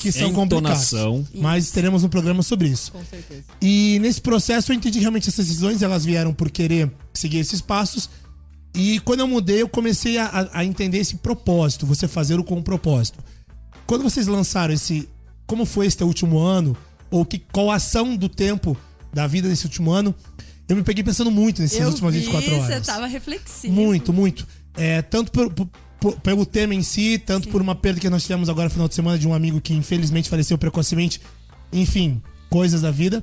[0.00, 0.78] que são complicados.
[1.34, 2.90] Mas teremos um programa sobre isso.
[2.92, 3.42] Com certeza.
[3.60, 8.08] E nesse processo eu entendi realmente essas decisões, elas vieram por querer seguir esses passos.
[8.74, 12.56] E quando eu mudei, eu comecei a, a- entender esse propósito, você fazer o com
[12.56, 13.18] um propósito.
[13.86, 15.08] Quando vocês lançaram esse.
[15.46, 16.76] Como foi esse teu último ano?
[17.10, 18.76] Ou que, qual a ação do tempo
[19.12, 20.14] da vida desse último ano?
[20.68, 22.66] Eu me peguei pensando muito nessas Eu últimas vi, 24 horas.
[22.76, 23.74] Você tava reflexivo.
[23.74, 24.46] Muito, muito.
[24.76, 25.68] É, tanto por-
[26.00, 28.88] por- pelo tema em si, tanto por uma perda que nós tivemos agora no final
[28.88, 31.20] de semana de um amigo que infelizmente faleceu precocemente.
[31.72, 33.22] Enfim, coisas da vida.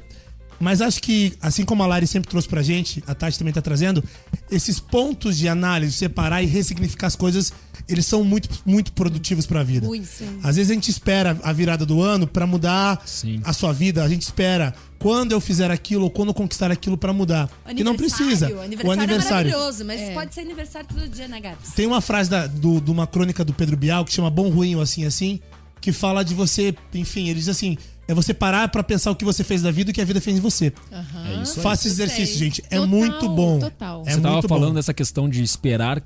[0.59, 3.61] Mas acho que, assim como a Lari sempre trouxe pra gente, a Tati também tá
[3.61, 4.03] trazendo,
[4.49, 7.53] esses pontos de análise, separar e ressignificar as coisas,
[7.87, 9.85] eles são muito, muito produtivos pra vida.
[9.87, 10.07] Muito.
[10.43, 13.39] Às vezes a gente espera a virada do ano pra mudar Sim.
[13.43, 14.03] a sua vida.
[14.03, 17.49] A gente espera quando eu fizer aquilo ou quando eu conquistar aquilo pra mudar.
[17.75, 18.51] E não precisa.
[18.51, 19.49] O aniversário, o aniversário.
[19.49, 20.13] é maravilhoso, mas É.
[20.13, 21.71] pode ser aniversário todo dia, né, Gabs?
[21.75, 24.75] Tem uma frase da, do, de uma crônica do Pedro Bial que chama Bom Ruim
[24.75, 25.39] ou Assim Assim,
[25.79, 29.25] que fala de você, enfim, ele diz assim: é você parar pra pensar o que
[29.25, 30.71] você fez da vida e o que a vida fez em você.
[30.91, 31.63] É isso aí.
[31.63, 32.47] Faça esse exercício, Sei.
[32.47, 32.61] gente.
[32.69, 33.59] É Total, muito bom.
[33.59, 34.03] total.
[34.05, 34.73] É Você tava muito falando bom.
[34.75, 36.01] dessa questão de esperar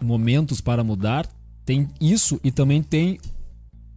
[0.00, 1.26] momentos para mudar.
[1.64, 3.18] Tem isso e também tem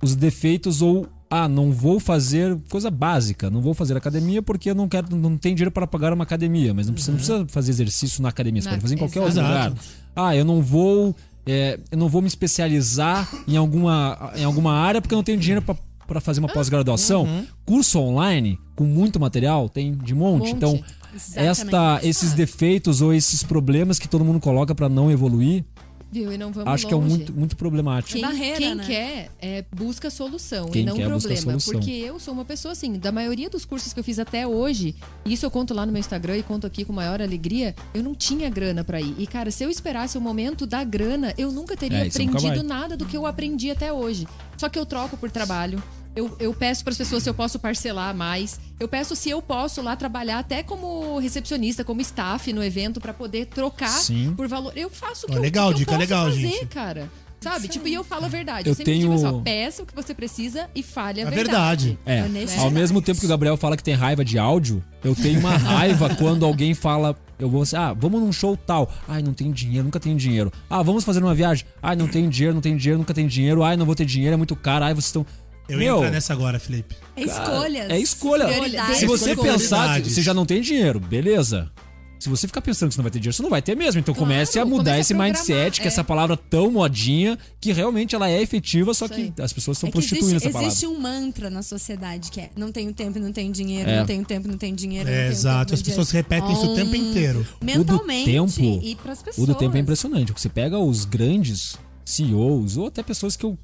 [0.02, 4.76] os defeitos ou ah, não vou fazer coisa básica, não vou fazer academia porque eu
[4.76, 7.72] não quero, não tem dinheiro para pagar uma academia, mas não precisa, não precisa fazer
[7.72, 9.74] exercício na academia, você Na- pode fazer em qualquer outro lugar.
[10.16, 11.14] Ah, eu não vou,
[11.46, 15.38] é, eu não vou me especializar em alguma, em alguma área porque eu não tenho
[15.38, 15.76] dinheiro para
[16.08, 17.24] para fazer uma pós-graduação.
[17.24, 17.46] Uhum.
[17.66, 20.40] Curso online com muito material tem de monte.
[20.40, 20.52] Monte.
[20.56, 21.50] Então, Exatamente.
[21.50, 25.64] esta, esses defeitos ou esses problemas que todo mundo coloca para não evoluir,
[26.12, 26.32] Viu?
[26.32, 27.10] E não vamos acho que é longe.
[27.18, 28.14] muito, muito problemático.
[28.14, 28.84] Quem, barreira, quem né?
[28.86, 31.42] quer é, busca solução Quem e não quer problema.
[31.42, 31.74] solução.
[31.74, 34.96] Porque eu sou uma pessoa assim, da maioria dos cursos que eu fiz até hoje,
[35.26, 38.02] e isso eu conto lá no meu Instagram e conto aqui com maior alegria, eu
[38.02, 39.16] não tinha grana pra ir.
[39.18, 42.56] E cara, se eu esperasse o momento da grana, eu nunca teria É, nunca aprendido
[42.56, 42.64] vai.
[42.64, 44.26] nada do que eu aprendi até hoje.
[44.58, 45.82] Só que eu troco por trabalho.
[46.18, 48.60] Eu, eu peço para as pessoas se eu posso parcelar mais.
[48.80, 53.14] Eu peço se eu posso lá trabalhar até como recepcionista, como staff no evento para
[53.14, 54.34] poder trocar Sim.
[54.36, 54.74] por valor.
[54.76, 56.66] Eu faço o que eu- legal, o que eu dica posso legal, fazer, gente.
[56.66, 57.10] cara.
[57.40, 57.68] Sabe?
[57.68, 58.68] Tipo, e eu falo a verdade.
[58.68, 61.28] Eu Eu, sempre tenho- digo assim, ó, peça o que você precisa e fale a,
[61.28, 61.90] A verdade.
[61.90, 62.00] verdade.
[62.04, 62.60] É, Honestidade.
[62.66, 65.56] ao mesmo tempo que o Gabriel fala que tem raiva de áudio, eu tenho uma
[65.56, 68.92] raiva quando alguém fala, eu vou assim, ah, vamos num show tal.
[69.08, 70.52] Ai, não tenho dinheiro, nunca tenho dinheiro.
[70.68, 71.64] Ah, vamos fazer uma viagem.
[71.82, 73.64] Ai, não tenho dinheiro, não tenho dinheiro, nunca tenho dinheiro.
[73.64, 74.86] Ai, não vou ter dinheiro, é muito caro.
[74.86, 75.24] Ai, vocês estão
[75.70, 76.96] Eu ia entrar nessa agora, Felipe.
[77.16, 77.90] É escolhas.
[77.90, 78.48] É escolha.
[78.96, 81.72] Se você Escolha pensar que você já não tem dinheiro, beleza.
[82.20, 84.00] Se você ficar pensando que você não vai ter dinheiro, você não vai ter mesmo.
[84.00, 85.88] Então Claro, comece a mudar comece a esse mindset, que é.
[85.88, 89.34] essa palavra tão modinha, que realmente ela é efetiva, só que aí.
[89.40, 90.68] as pessoas estão É prostituindo existe, essa palavra.
[90.68, 94.00] existe um mantra na sociedade que é não tenho tempo, não tenho dinheiro, É.
[94.00, 95.08] não tenho tempo, não tenho dinheiro.
[95.08, 95.66] não É, tenho exato.
[95.68, 97.46] tempo, As pessoas repetem isso o tempo inteiro.
[97.62, 99.48] Mentalmente o do tempo, e pras O pessoas.
[99.48, 100.34] do tempo é impressionante.
[100.36, 103.56] Você pega os grandes CEOs, ou até pessoas que, eu,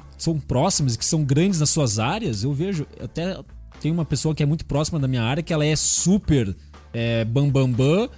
[0.00, 2.86] que são próximas, que são grandes nas suas áreas, eu vejo.
[3.02, 3.38] Até
[3.80, 6.54] tem uma pessoa que é muito próxima da minha área, que ela é super
[6.92, 8.08] é, bam, bam, bam,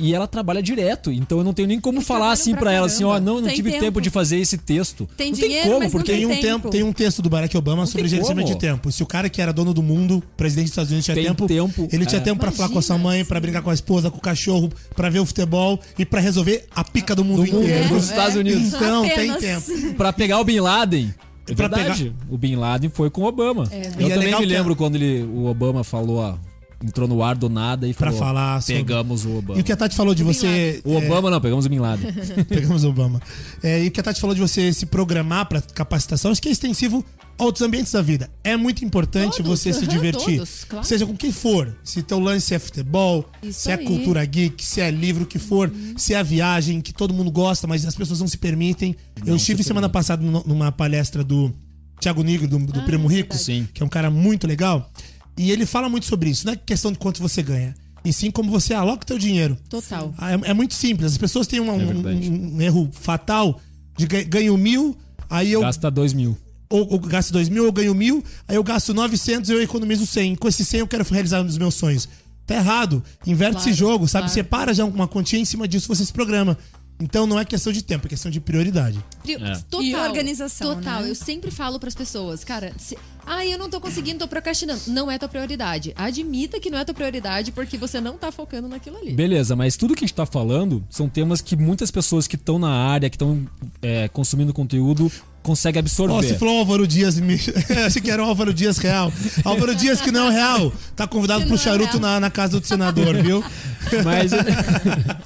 [0.00, 1.10] e ela trabalha direto.
[1.12, 3.30] Então eu não tenho nem como Eles falar assim pra pra ela assim, ó, caramba.
[3.30, 3.84] não, não Tem tive tempo.
[3.84, 4.00] tempo.
[4.00, 5.08] de fazer esse texto.
[5.16, 6.70] Tem não dinheiro, tem como, mas não porque Tem um, tempo.
[6.70, 8.90] tem um texto do Barack Obama sobre tem gerenciamento de tempo.
[8.92, 11.46] Se o cara que era dono do mundo, presidente dos Estados Unidos, tinha Tem tempo,
[11.46, 12.24] tempo, ele tinha é.
[12.24, 14.70] tempo pra falar com a sua mãe, pra brincar com a esposa, com o cachorro,
[14.96, 17.88] pra ver o futebol e pra resolver a pica do mundo do mundo, inteiro.
[17.90, 18.74] dos Estados Unidos.
[18.74, 19.94] Então, tem tempo.
[19.96, 21.14] Pra pegar o Bin Laden.
[21.48, 22.12] É verdade.
[22.30, 23.68] O Bin Laden foi com o Obama.
[23.70, 26.34] É, eu E é também me que a- lembro quando ele, o Obama falou, ó,
[26.84, 29.58] entrou no ar do nada e Pra falou, falar sobre- pegamos o Obama.
[29.58, 30.80] E o que a Tati falou de você.
[30.84, 32.12] O Obama não, pegamos o Bin Laden.
[32.48, 33.20] Pegamos o Obama.
[33.62, 36.48] É, e o que a Tati falou de você se programar pra capacitação, acho que
[36.48, 37.04] é extensivo
[37.38, 38.30] a outros ambientes da vida.
[38.44, 40.36] É muito importante Todos, você se divertir.
[40.38, 40.86] todos, claro.
[40.86, 41.74] Seja com quem for.
[41.82, 43.84] Se teu lance é futebol, Isso se é aí.
[43.84, 47.30] cultura geek, se é livro, o que for, se é a viagem, que todo mundo
[47.30, 48.94] gosta, mas as pessoas não se permitem.
[49.26, 51.52] Eu estive semana passada numa- palestra do
[52.00, 53.42] Thiago Nigro, do, do Primo Rico, verdade.
[53.44, 53.68] Sim.
[53.72, 54.88] que é um cara muito legal.
[55.36, 56.46] E ele fala muito sobre isso.
[56.46, 57.74] Não é questão de quanto você ganha.
[58.04, 59.56] E sim como você aloca teu dinheiro.
[59.68, 60.14] Total.
[60.18, 61.12] Ah, É, é muito simples.
[61.12, 62.30] As pessoas têm um, um- verdade.
[62.30, 63.60] um erro fatal
[63.96, 64.96] de ga- ganho mil,
[65.30, 66.36] aí eu Gasta dois mil.
[66.68, 70.36] ou, ou gasto dois mil, eu ganho mil, aí eu gasto 900 eu economizo 100.
[70.36, 72.08] Com esse 100 eu quero realizar um dos meus sonhos.
[72.46, 73.02] Tá errado.
[73.26, 74.24] Inverte Claro, esse jogo, sabe?
[74.24, 74.34] claro.
[74.34, 76.58] Separa já uma quantia em cima disso, você se programa.
[77.00, 78.98] Então não é questão de tempo, é questão de prioridade.
[79.22, 79.54] Pri- É.
[79.68, 79.82] Total.
[79.82, 81.02] E organização, Total.
[81.02, 81.10] né?
[81.10, 84.80] Eu sempre falo pras pessoas, cara, se, ah, eu não tô conseguindo, tô procrastinando.
[84.86, 85.92] Não é tua prioridade.
[85.96, 89.12] Admita que não é tua prioridade porque você não tá focando naquilo ali.
[89.12, 92.58] Beleza, mas tudo que a gente tá falando são temas que muitas pessoas que estão
[92.58, 93.44] na área, que estão
[93.82, 95.10] é, consumindo conteúdo,
[95.42, 96.14] conseguem absorver.
[96.14, 97.34] Ó, você falou Álvaro Dias, me...
[97.86, 99.12] achei que era o Álvaro Dias real.
[99.44, 100.72] Álvaro Dias que não é real.
[100.94, 102.00] Tá convidado pro é charuto real.
[102.00, 103.42] na, na casa do senador, viu?
[104.04, 104.30] Mas.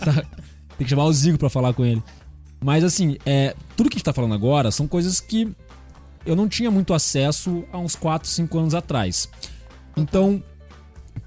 [0.04, 0.24] Tá,
[0.78, 2.02] Tem que chamar o Zigo pra falar com ele.
[2.64, 5.54] Mas assim, é, tudo que a gente tá falando agora são coisas que
[6.24, 9.28] eu não tinha muito acesso há uns 4, 5 anos atrás.
[9.96, 10.42] Então,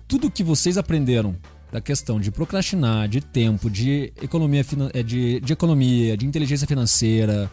[0.08, 1.36] tudo que vocês aprenderam
[1.72, 7.50] da questão de procrastinar, de tempo, de economia, é, de, de economia, de inteligência financeira,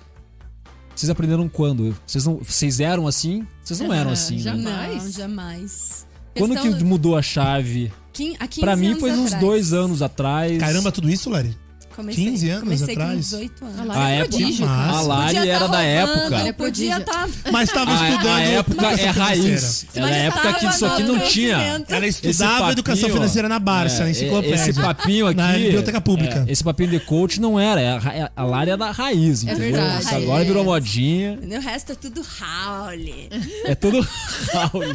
[0.94, 1.96] vocês aprenderam quando?
[2.04, 3.46] Vocês, não, vocês eram assim?
[3.62, 4.62] Vocês não eram assim, já- né?
[4.64, 5.04] Jamais.
[5.04, 6.06] Não, jamais.
[6.36, 7.92] Quando Questão- que mudou a chave?
[8.12, 9.40] Quin- há 15 Pra mim anos foi uns atrás.
[9.40, 10.58] dois anos atrás.
[10.58, 11.56] Caramba, tudo isso, Lari?
[11.98, 13.10] Comecei, 15 anos comecei atrás?
[13.10, 13.78] com 18 anos.
[13.78, 14.92] A A Lara é época- prodígio, cara.
[14.92, 16.36] A Lari era tá da época.
[16.36, 17.28] É Podia estar.
[17.50, 18.28] Mas tava A, estudando.
[18.36, 19.86] a época é raiz.
[19.94, 21.84] Era a época que isso aqui não tinha.
[21.88, 24.54] Ela estudava papinho, educação financeira na Barça, é, na enciclopédia.
[24.70, 25.36] Esse papinho aqui.
[25.36, 26.44] Na biblioteca pública.
[26.48, 27.80] é, esse papinho de coach não era.
[27.80, 29.72] é a, é- a Lari é da raiz, entendeu?
[29.72, 30.04] verdade.
[30.04, 31.36] Isso agora virou modinha.
[31.42, 33.28] O resto é tudo Raul.
[33.64, 34.06] É tudo
[34.52, 34.94] Raul.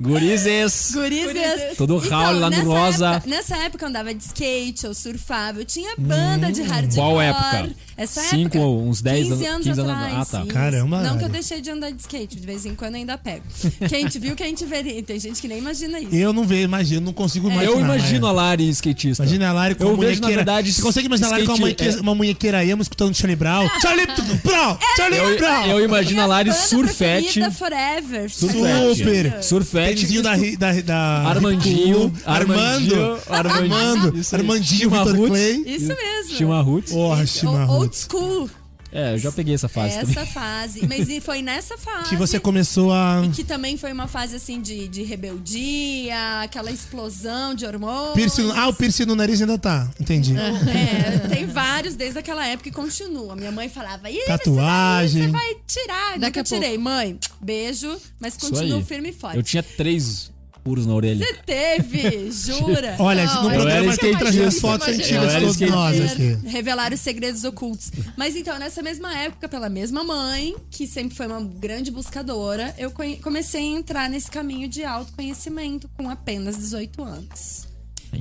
[0.00, 0.90] Gurizes.
[0.92, 1.76] Gurizes.
[1.76, 3.08] Todo Raul lá no nessa Rosa.
[3.14, 6.94] Época, nessa época eu andava de skate, eu surfava, eu tinha banda de hardcore.
[6.96, 7.70] Qual época?
[7.96, 8.58] Essa Cinco época.
[8.60, 10.14] ou uns 10 15 anos- anos 15 anos- atrás.
[10.14, 10.38] ah, tá.
[10.40, 10.46] isso.
[10.48, 13.42] Caramba, Não que eu deixei de andar de skate, de vez em quando ainda pego.
[13.88, 15.02] Quem te viu, quem te veria.
[15.02, 16.14] Tem gente que nem imagina isso.
[16.14, 17.72] Eu não vejo, imagino, não consigo imaginar.
[17.72, 18.68] Eu imagino a Lari.
[18.70, 19.22] Skatista.
[19.22, 21.52] Imagina a Lari com Eu uma vejo, na verdade, Você consegue imaginar a Lari com
[21.52, 23.68] uma munhequeira, é- uma munhequeira emo escutando Charlie Brown?
[23.82, 24.06] Charlie
[24.42, 24.78] Brown!
[24.96, 25.66] Charlie Eu, Brown!
[25.66, 27.40] eu imagino a Lari surfete.
[27.52, 28.30] Forever.
[28.30, 29.42] Super!
[29.42, 29.94] Surfete.
[29.96, 30.96] Tênisinho da, Ri- da, da
[31.28, 34.24] Armandinho, Armando, Armandinho, Armando, Armandinho.
[34.32, 34.90] Armandinho.
[35.28, 35.62] Clay.
[35.66, 36.36] Isso mesmo.
[36.36, 36.92] Chima Roots.
[36.92, 38.06] Porra, Chima o- Old Roots.
[38.10, 38.50] school.
[38.92, 40.16] É, eu já peguei essa fase também.
[40.16, 40.84] Essa fase.
[40.84, 42.08] Mas e foi nessa fase.
[42.08, 43.22] Que você começou a.
[43.32, 48.14] Que também foi uma fase assim de, de rebeldia, aquela explosão de hormônios.
[48.14, 49.88] Piercing, ah, o piercing no nariz ainda tá.
[50.00, 50.34] Entendi.
[50.36, 53.36] É, tem vários desde aquela época e continua.
[53.36, 55.22] Minha mãe falava, Ih, Tatuagem.
[55.22, 56.18] Você vai, você vai tirar.
[56.18, 56.60] Daqui Nunca a pouco.
[56.64, 56.78] tirei.
[56.78, 59.36] Mãe, beijo, mas continuo firme e forte.
[59.36, 60.32] Eu tinha três
[60.70, 61.26] furos na orelha.
[61.26, 62.94] Você teve, jura?
[63.00, 66.38] Olha, Não, no programa tem que trazer as fotos antigas todos nós aqui.
[66.46, 67.90] Revelar os segredos ocultos.
[68.16, 72.92] Mas então, nessa mesma época, pela mesma mãe, que sempre foi uma grande buscadora, eu
[73.20, 77.68] comecei a entrar nesse caminho de autoconhecimento com apenas 18 anos.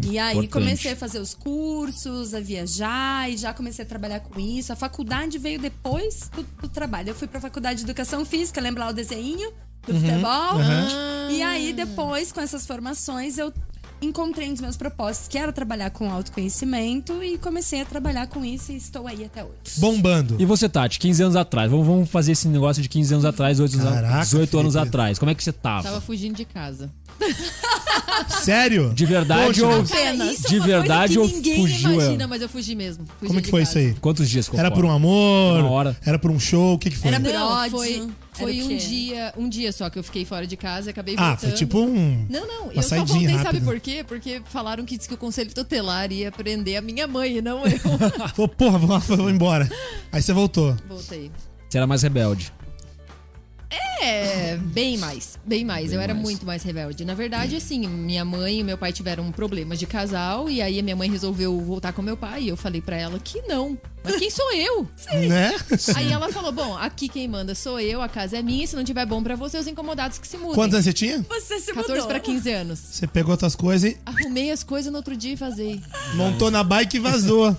[0.08, 4.40] E aí comecei a fazer os cursos, a viajar e já comecei a trabalhar com
[4.40, 4.74] isso.
[4.74, 7.10] A faculdade veio depois do, do trabalho.
[7.10, 9.52] Eu fui pra faculdade de educação física, lembra lá o desenho
[9.88, 10.60] do futebol?
[11.32, 13.52] E aí depois, com essas formações, eu
[14.02, 18.46] encontrei um dos meus propósitos, que era trabalhar com autoconhecimento e comecei a trabalhar com
[18.46, 19.54] isso e estou aí até hoje.
[19.78, 20.38] Bombando.
[20.40, 21.70] E você, Tati, 15 anos atrás.
[21.70, 24.88] Vamos, vamos fazer esse negócio de 15 anos atrás, 18, anos- Caraca, 18 anos Felipe.
[24.90, 25.20] atrás.
[25.20, 25.84] Como é que você tava?
[25.84, 26.90] Tava fugindo de casa.
[28.30, 28.94] Sério?
[28.94, 29.82] De verdade ou.
[29.82, 30.34] Apenas.
[30.40, 33.06] isso De é uma verdade ou fugiu, imagina, mas eu fugi mesmo.
[33.20, 33.80] Fugi Como é que de foi casa.
[33.80, 33.96] isso aí?
[34.00, 35.60] Quantos dias ficou Era por um amor?
[35.60, 35.98] Uma hora.
[36.06, 36.76] Era por um show?
[36.76, 37.10] O que, que foi?
[37.10, 37.72] Era por Não, ódio?
[37.78, 38.08] foi,
[38.40, 41.30] foi um dia, um dia só que eu fiquei fora de casa e acabei ah,
[41.30, 41.50] voltando.
[41.50, 42.26] foi tipo um.
[42.30, 43.66] Não, não, uma eu só voltei, sabe rápida.
[43.66, 44.04] por quê?
[44.08, 47.66] Porque falaram que, diz que o conselho tutelar ia prender a minha mãe e não
[47.66, 47.80] eu.
[48.36, 49.70] Falou, porra, vou, lá, vou embora.
[50.12, 50.76] Aí você voltou.
[50.88, 51.32] Voltei.
[51.70, 52.52] Você era mais rebelde.
[54.02, 55.88] É, bem mais, bem mais.
[55.90, 56.24] Bem eu era mais.
[56.26, 57.06] muito mais rebelde.
[57.06, 60.84] Na verdade, assim, minha mãe e meu pai tiveram problemas de casal e aí a
[60.84, 63.78] minha mãe resolveu voltar com meu pai e eu falei pra ela que não.
[64.04, 64.88] Mas quem sou eu?
[65.28, 65.54] Né?
[65.96, 68.84] Aí ela falou: "Bom, aqui quem manda sou eu, a casa é minha, se não
[68.84, 70.56] tiver bom pra você, os incomodados que se mudem".
[70.56, 71.24] Quantos anos você tinha?
[71.30, 72.08] Você se 14 mudou.
[72.08, 72.80] pra 15 anos.
[72.80, 75.82] Você pegou outras coisas e Arrumei as coisas no outro dia e vazei.
[76.16, 77.56] montou na bike e vazou.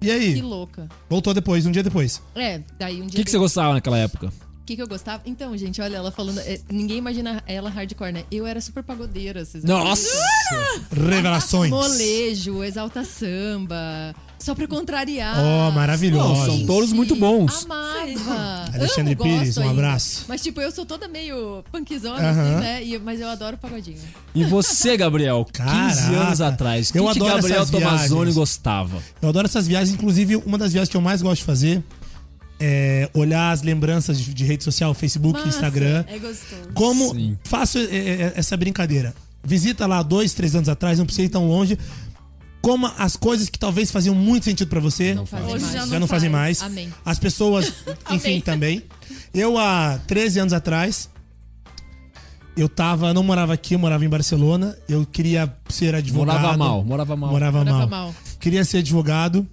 [0.00, 0.42] E Que aí?
[0.42, 0.88] louca.
[1.08, 2.20] Voltou depois, um dia depois.
[2.34, 4.32] É, daí um O dia que, que você gostava naquela época?
[4.64, 5.22] O que, que eu gostava?
[5.26, 6.38] Então, gente, olha, ela falando.
[6.38, 8.24] é, ninguém imagina ela hardcore, né?
[8.32, 10.08] Eu era super pagodeira, vocês Nossa!
[10.90, 11.70] Revelações.
[11.70, 15.36] Molejo, exalta samba, só pra contrariar.
[15.38, 16.28] Oh, maravilhoso.
[16.28, 17.64] Não, são todos muito bons.
[17.66, 18.64] Amava.
[18.74, 19.72] Alexandre Amo, Pires, gosto um ainda.
[19.74, 20.24] abraço.
[20.28, 22.30] Mas, tipo, eu sou toda meio punkzona, Aham.
[22.30, 22.84] assim, né?
[22.84, 24.00] E- mas eu adoro pagodinho.
[24.34, 25.44] E você, Gabriel?
[25.44, 26.26] 15 Caraca.
[26.26, 26.88] anos atrás.
[26.90, 29.02] O Eu que, que adoro Gabriel essas Tomazoni gostava?
[29.20, 29.94] Eu adoro essas viagens.
[29.94, 31.82] Inclusive, uma das viagens que eu mais gosto de fazer
[32.60, 35.48] é olhar as lembranças de, de rede social, Facebook, Massa.
[35.48, 36.04] Instagram.
[36.08, 36.62] É gostoso.
[36.74, 37.38] Como Sim.
[37.44, 39.14] faço é, é, essa brincadeira?
[39.42, 41.78] Visita lá dois, três anos atrás, não precisa ir tão longe.
[42.62, 45.74] Como as coisas que talvez faziam muito sentido pra você Não fazem Hoje mais.
[45.74, 46.60] já já não fazem faz.
[46.60, 46.72] mais.
[46.72, 46.92] Amém.
[47.04, 47.66] As pessoas,
[48.10, 48.40] enfim, Amém.
[48.40, 48.82] também.
[49.34, 51.10] Eu, há 13 anos atrás,
[52.56, 54.76] eu tava, não morava aqui, eu morava em Barcelona.
[54.88, 56.36] Eu queria ser advogado.
[56.38, 57.30] Morava mal, morava mal.
[57.30, 57.88] Morava, Morava mal.
[58.06, 58.14] mal.
[58.40, 59.46] Queria ser advogado.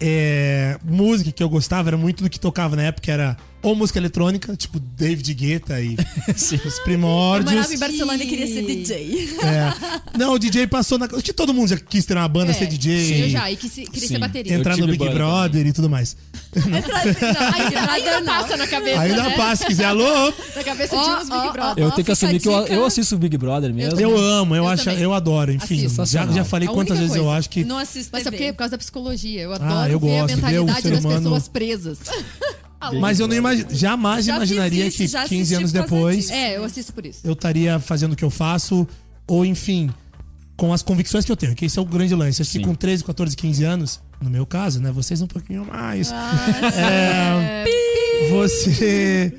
[0.00, 3.36] É, música que eu gostava era muito do que tocava na época, era
[3.68, 5.96] ou música eletrônica, tipo David Guetta e
[6.34, 7.52] os Eu primórdios.
[7.52, 9.28] morava em Barcelona e queria ser DJ.
[9.42, 10.18] É.
[10.18, 11.08] Não, o DJ passou na.
[11.08, 13.00] Que todo mundo já quis ter uma banda, É, ser DJ.
[13.06, 14.06] sim, eu já, e que se- queria Sim.
[14.14, 14.52] ser bateria.
[14.52, 16.16] Eu Entrar no Big Brother e tudo mais.
[16.56, 18.26] Ainda, ainda não.
[18.26, 19.36] passa na cabeça, Ainda né?
[19.36, 20.32] passa, se quiser, alô?
[20.54, 21.84] Na cabeça de Ó, uns Big Brother.
[21.84, 24.00] Eu tenho que a assumir que eu, eu assisto o Big Brother mesmo.
[24.00, 25.02] Eu amo, eu, Eu acho, também.
[25.02, 25.84] eu adoro, enfim.
[25.86, 26.06] Assisto.
[26.06, 27.64] Já, já falei A quantas vezes eu acho que.
[27.64, 28.50] Não assisto Mas sabe por TV.
[28.50, 28.52] quê?
[28.52, 29.42] Por causa da psicologia.
[29.42, 31.98] Eu adoro Ah, eu ver a gosto de ver o mentalidade das humano- pessoas presas.
[32.94, 36.30] Mas eu não imagi- jamais Já imaginaria isso, que já 15 anos depois.
[36.30, 37.20] É, eu assisto por isso.
[37.24, 38.86] eu estaria fazendo o que eu faço,
[39.26, 39.90] ou enfim,
[40.56, 42.40] com as convicções que eu tenho, que esse é o grande lance.
[42.42, 44.90] Acho que com 13, 14, 15 anos, no meu caso, né?
[44.90, 46.10] Vocês um pouquinho mais.
[46.12, 47.64] Ah, É,
[48.30, 49.34] você.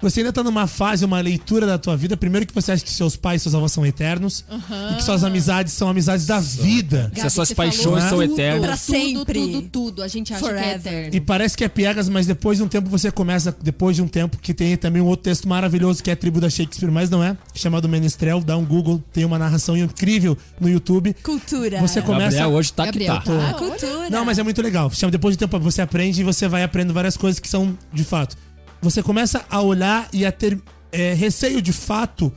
[0.00, 2.16] Você ainda tá numa fase, uma leitura da tua vida.
[2.16, 4.44] Primeiro que você acha que seus pais e seus avós são eternos.
[4.92, 7.10] E que suas amizades são amizades da vida.
[7.14, 8.66] Se as suas paixões falou são tudo, eternas.
[8.66, 9.40] Pra Tudo, sempre.
[9.40, 10.02] tudo, tudo.
[10.02, 10.76] A gente acha que é Forever.
[10.76, 11.16] eterno.
[11.16, 14.08] E parece que é piegas, mas depois de um tempo você começa, depois de um
[14.08, 17.08] tempo, que tem também um outro texto maravilhoso que é a tribo da Shakespeare, mas
[17.08, 21.14] não é, chamado Menestrel, dá um Google, tem uma narração incrível no YouTube.
[21.22, 21.80] Cultura.
[21.80, 22.36] Você começa.
[22.36, 23.50] Gabriel hoje tá Gabriel, que tá.
[23.50, 24.10] A cultura.
[24.10, 24.90] Não, mas é muito legal.
[24.90, 28.04] Chama depois de tempo você aprende e você vai aprendendo várias coisas que são de
[28.04, 28.36] fato.
[28.80, 30.58] Você começa a olhar e a ter
[30.92, 32.32] é, receio de fato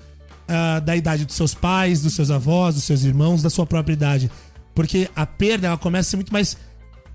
[0.51, 3.93] ah, da idade dos seus pais, dos seus avós, dos seus irmãos, da sua própria
[3.93, 4.31] idade.
[4.73, 6.57] Porque a perda ela começa a ser muito mais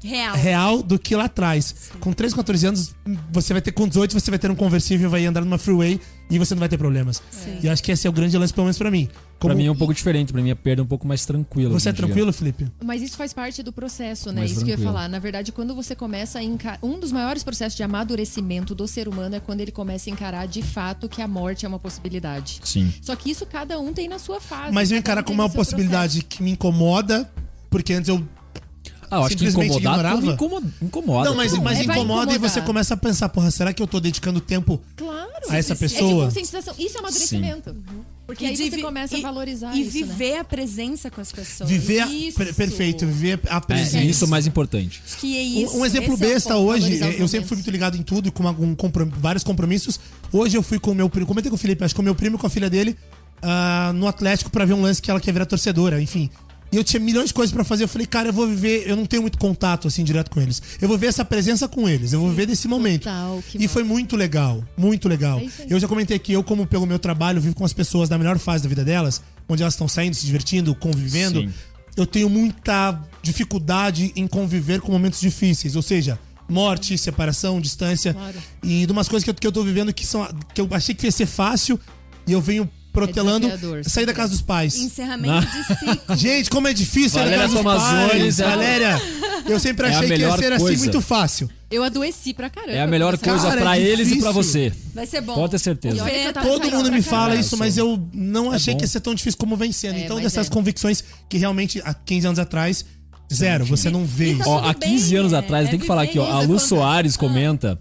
[0.01, 0.37] Real.
[0.37, 1.91] real do que lá atrás.
[1.99, 2.95] Com 13, 14 anos,
[3.33, 6.39] você vai ter com 18, você vai ter um conversível, vai andar numa freeway e
[6.39, 7.23] você não vai ter problemas.
[7.63, 9.09] E eu acho que esse é o grande lance, pelo menos pra mim.
[9.39, 11.27] Como Pra mim é um pouco diferente, pra mim a perda é um pouco mais
[11.27, 11.79] tranquila.
[11.79, 12.05] você é em dia.
[12.07, 12.67] tranquilo, Felipe?
[12.83, 14.41] Mas isso faz parte do processo, né?
[14.41, 14.95] Mais isso que eu ia tranquilo.
[14.95, 15.09] falar.
[15.09, 16.79] Na verdade, quando você começa a encarar.
[16.83, 20.47] Um dos maiores processos de amadurecimento do ser humano é quando ele começa a encarar
[20.47, 22.61] de fato que a morte é uma possibilidade.
[22.65, 22.93] Sim.
[23.03, 24.73] Só que isso cada um tem na sua fase.
[24.73, 27.31] Mas eu um como uma possibilidade que me incomoda,
[27.69, 28.27] porque antes eu
[29.11, 30.17] Ah, eu acho que ignorava?
[30.21, 30.67] tudo incomoda.
[30.83, 31.79] incomoda Não, mas, mas.
[31.81, 35.29] É, incomoda e você começa a pensar, porra, será que eu tô dedicando tempo Claro.
[35.49, 36.25] a essa É de pessoa?
[36.27, 36.75] conscientização.
[36.79, 37.77] Isso é amadurecimento.
[38.27, 40.07] Porque aí de você começa e- a valorizar E isso, né?
[40.07, 41.69] viver a presença com as pessoas.
[41.69, 42.39] Viver a, Isso.
[42.39, 44.03] per- perfeito, viver a É, presença.
[44.03, 45.03] isso é o mais importante.
[45.21, 45.77] Que é Um- isso.
[45.77, 46.67] um exemplo esse é besta ponto.
[46.69, 50.01] hoje, eu sempre fui muito ligado em tudo, com uma- um comprom- vários compromissos.
[50.33, 52.05] Hoje eu fui com o meu primo, comentei com o Felipe, acho que com o
[52.05, 52.97] meu primo e com a filha dele,
[53.43, 56.31] ah, no Atlético pra ver um lance que ela quer virar torcedora, enfim.
[56.75, 57.85] E eu tinha milhões de coisas pra fazer.
[57.85, 58.83] Eu falei, cara, eu vou viver.
[58.85, 60.61] Eu não tenho muito contato assim direto com eles.
[60.83, 62.13] Eu vou ver essa presença com eles.
[62.13, 63.05] Eu vou viver desse momento.
[63.05, 63.73] Total, que e massa.
[63.73, 64.61] foi muito legal.
[64.77, 65.39] Muito legal.
[65.39, 68.19] É eu já comentei que eu, como pelo meu trabalho, vivo com as pessoas na
[68.19, 71.43] melhor fase da vida delas, onde elas estão saindo, se divertindo, convivendo.
[71.43, 71.55] Sim.
[71.97, 75.77] Eu tenho muita dificuldade em conviver com momentos difíceis.
[75.77, 78.15] Ou seja, morte, separação, distância.
[78.15, 78.37] Claro.
[78.65, 80.29] E de umas coisas que eu, que eu tô vivendo que são.
[80.53, 81.79] que eu achei que ia ser fácil.
[82.27, 84.77] E eu venho protelando desafiador, sair da casa dos pais.
[84.77, 86.01] Encerramento de ciclo.
[86.17, 88.39] Gente, como é difícil sair da casa dos pais.
[88.41, 89.03] é- Valéria,
[89.47, 90.83] eu sempre É achei que ia ser assim coisa.
[90.85, 91.51] muito fácil.
[91.71, 92.73] Eu adoeci pra caramba.
[92.73, 94.73] É a melhor coisa Cara, é pra eles e pra você.
[94.95, 95.35] Vai ser bom.
[95.35, 96.05] Pode ter certeza.
[96.41, 98.79] Todo mundo me fala É, isso, mas eu não achei bom.
[98.79, 99.97] que ia ser tão difícil como vem sendo.
[99.97, 100.51] É, então, dessas é.
[100.51, 102.85] convicções que realmente há 15 anos atrás,
[103.33, 103.65] zero.
[103.65, 104.49] Você não vê tá isso.
[104.51, 106.31] Ó, há 15 bem, anos é- atrás, é tem que falar aqui, ó.
[106.31, 107.19] A Lu Soares ah.
[107.19, 107.81] comenta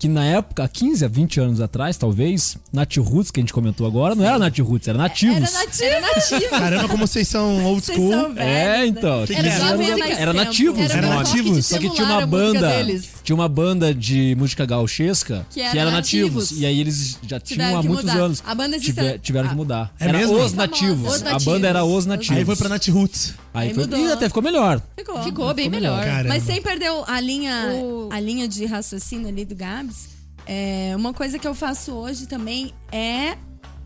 [0.00, 3.52] que na época, há 15 a 20 anos atrás, talvez, Nath Roots, que a gente
[3.52, 5.36] comentou agora, não era Nath Roots, era Nativos.
[5.36, 5.84] Era nativo.
[5.84, 6.50] Era nativo.
[6.50, 8.10] Caramba, como vocês são old Vocês school.
[8.10, 8.86] são velhos, É, né?
[8.86, 9.26] então.
[9.26, 10.08] Que 15 que era?
[10.08, 10.44] Era tempo.
[10.44, 11.66] nativos, Era Era nativos?
[11.66, 13.10] Só que tinha uma banda, deles.
[13.22, 16.44] Tinha uma banda de música gauchesca que, Que era, era nativos.
[16.50, 16.60] nativos.
[16.62, 18.20] E aí eles já tinham há que muitos mudar.
[18.24, 18.42] anos.
[18.46, 19.56] A banda existe- Tiver- tiveram que Ah.
[19.56, 19.94] mudar.
[20.00, 20.36] É era mesmo?
[20.42, 20.52] Os.
[20.52, 21.14] Nativos.
[21.16, 22.36] Os A banda era Os Nativos.
[22.38, 23.34] Aí foi pra Nat Roots.
[23.54, 23.98] Aí Aí foi- mudou.
[23.98, 24.80] E até ficou melhor.
[24.96, 25.22] Ficou.
[25.22, 26.14] Ficou bem Ficou melhor, melhor.
[26.14, 26.28] cara.
[26.28, 30.08] Mas sem perder a linha, O- a linha de raciocínio ali do Gabs,
[30.46, 33.36] é, uma coisa que eu faço hoje também é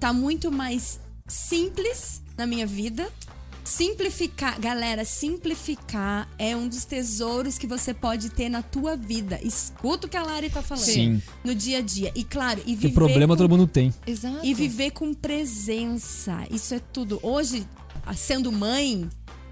[0.00, 3.08] tá muito mais simples na minha vida.
[3.64, 9.40] Simplificar, galera, simplificar é um dos tesouros que você pode ter na tua vida.
[9.42, 10.84] Escuta o que a Lari tá falando.
[10.84, 11.22] Sim.
[11.42, 12.12] No dia a dia.
[12.14, 13.92] E claro, e Que viver problema com todo mundo tem.
[14.06, 14.40] Exato.
[14.42, 16.46] e viver com presença.
[16.50, 17.18] Isso é tudo.
[17.22, 17.66] Hoje,
[18.14, 19.08] sendo mãe,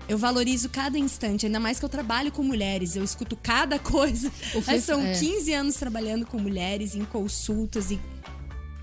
[0.07, 2.94] eu valorizo cada instante, ainda mais que eu trabalho com mulheres.
[2.96, 4.31] Eu escuto cada coisa.
[4.66, 5.14] Mas são é.
[5.14, 7.98] 15 anos trabalhando com mulheres, em consultas e.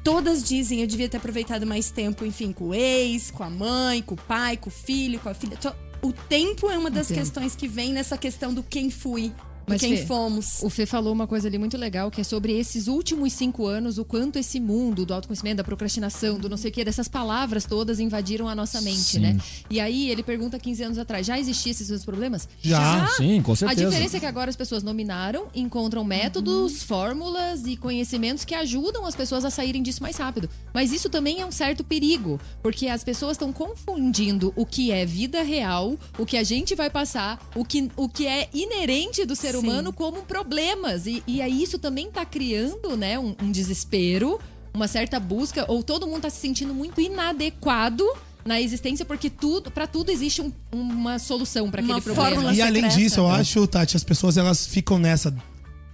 [0.04, 4.02] Todas dizem, eu devia ter aproveitado mais tempo, enfim, com o ex, com a mãe,
[4.02, 5.58] com o pai, com o filho, com a filha.
[6.02, 7.20] O tempo é uma das tempo.
[7.20, 9.34] questões que vem nessa questão do quem fui.
[9.70, 10.62] Mas, quem Fê, fomos.
[10.62, 13.98] O Fê falou uma coisa ali muito legal, que é sobre esses últimos cinco anos,
[13.98, 17.65] o quanto esse mundo do autoconhecimento, da procrastinação, do não sei o quê, dessas palavras
[17.65, 19.20] todas invadiram a nossa mente, Sim.
[19.20, 19.38] né?
[19.70, 22.48] E aí ele pergunta 15 anos atrás, já existiam esses seus problemas?
[22.62, 23.08] Já.
[23.17, 23.86] Sim, com A certeza.
[23.90, 29.15] diferença é que agora as pessoas nominaram, encontram métodos, fórmulas e conhecimentos que ajudam as
[29.15, 30.50] pessoas a saírem disso mais rápido.
[30.74, 35.06] Mas isso também é um certo perigo, porque as pessoas estão confundindo o que é
[35.06, 39.36] vida real, o que a gente vai passar, o que, o que é inerente do
[39.36, 39.59] ser Sim.
[39.60, 41.06] Humano como problemas.
[41.06, 44.40] E, e aí isso também tá criando, né, um, um desespero,
[44.74, 48.04] uma certa busca, ou todo mundo tá se sentindo muito inadequado
[48.46, 52.30] na existência, porque tudo, para tudo existe um- uma solução para aquele Uma problema.
[52.30, 52.98] fórmula E além secreta.
[52.98, 55.36] disso, eu acho, Tati, as pessoas elas ficam nessa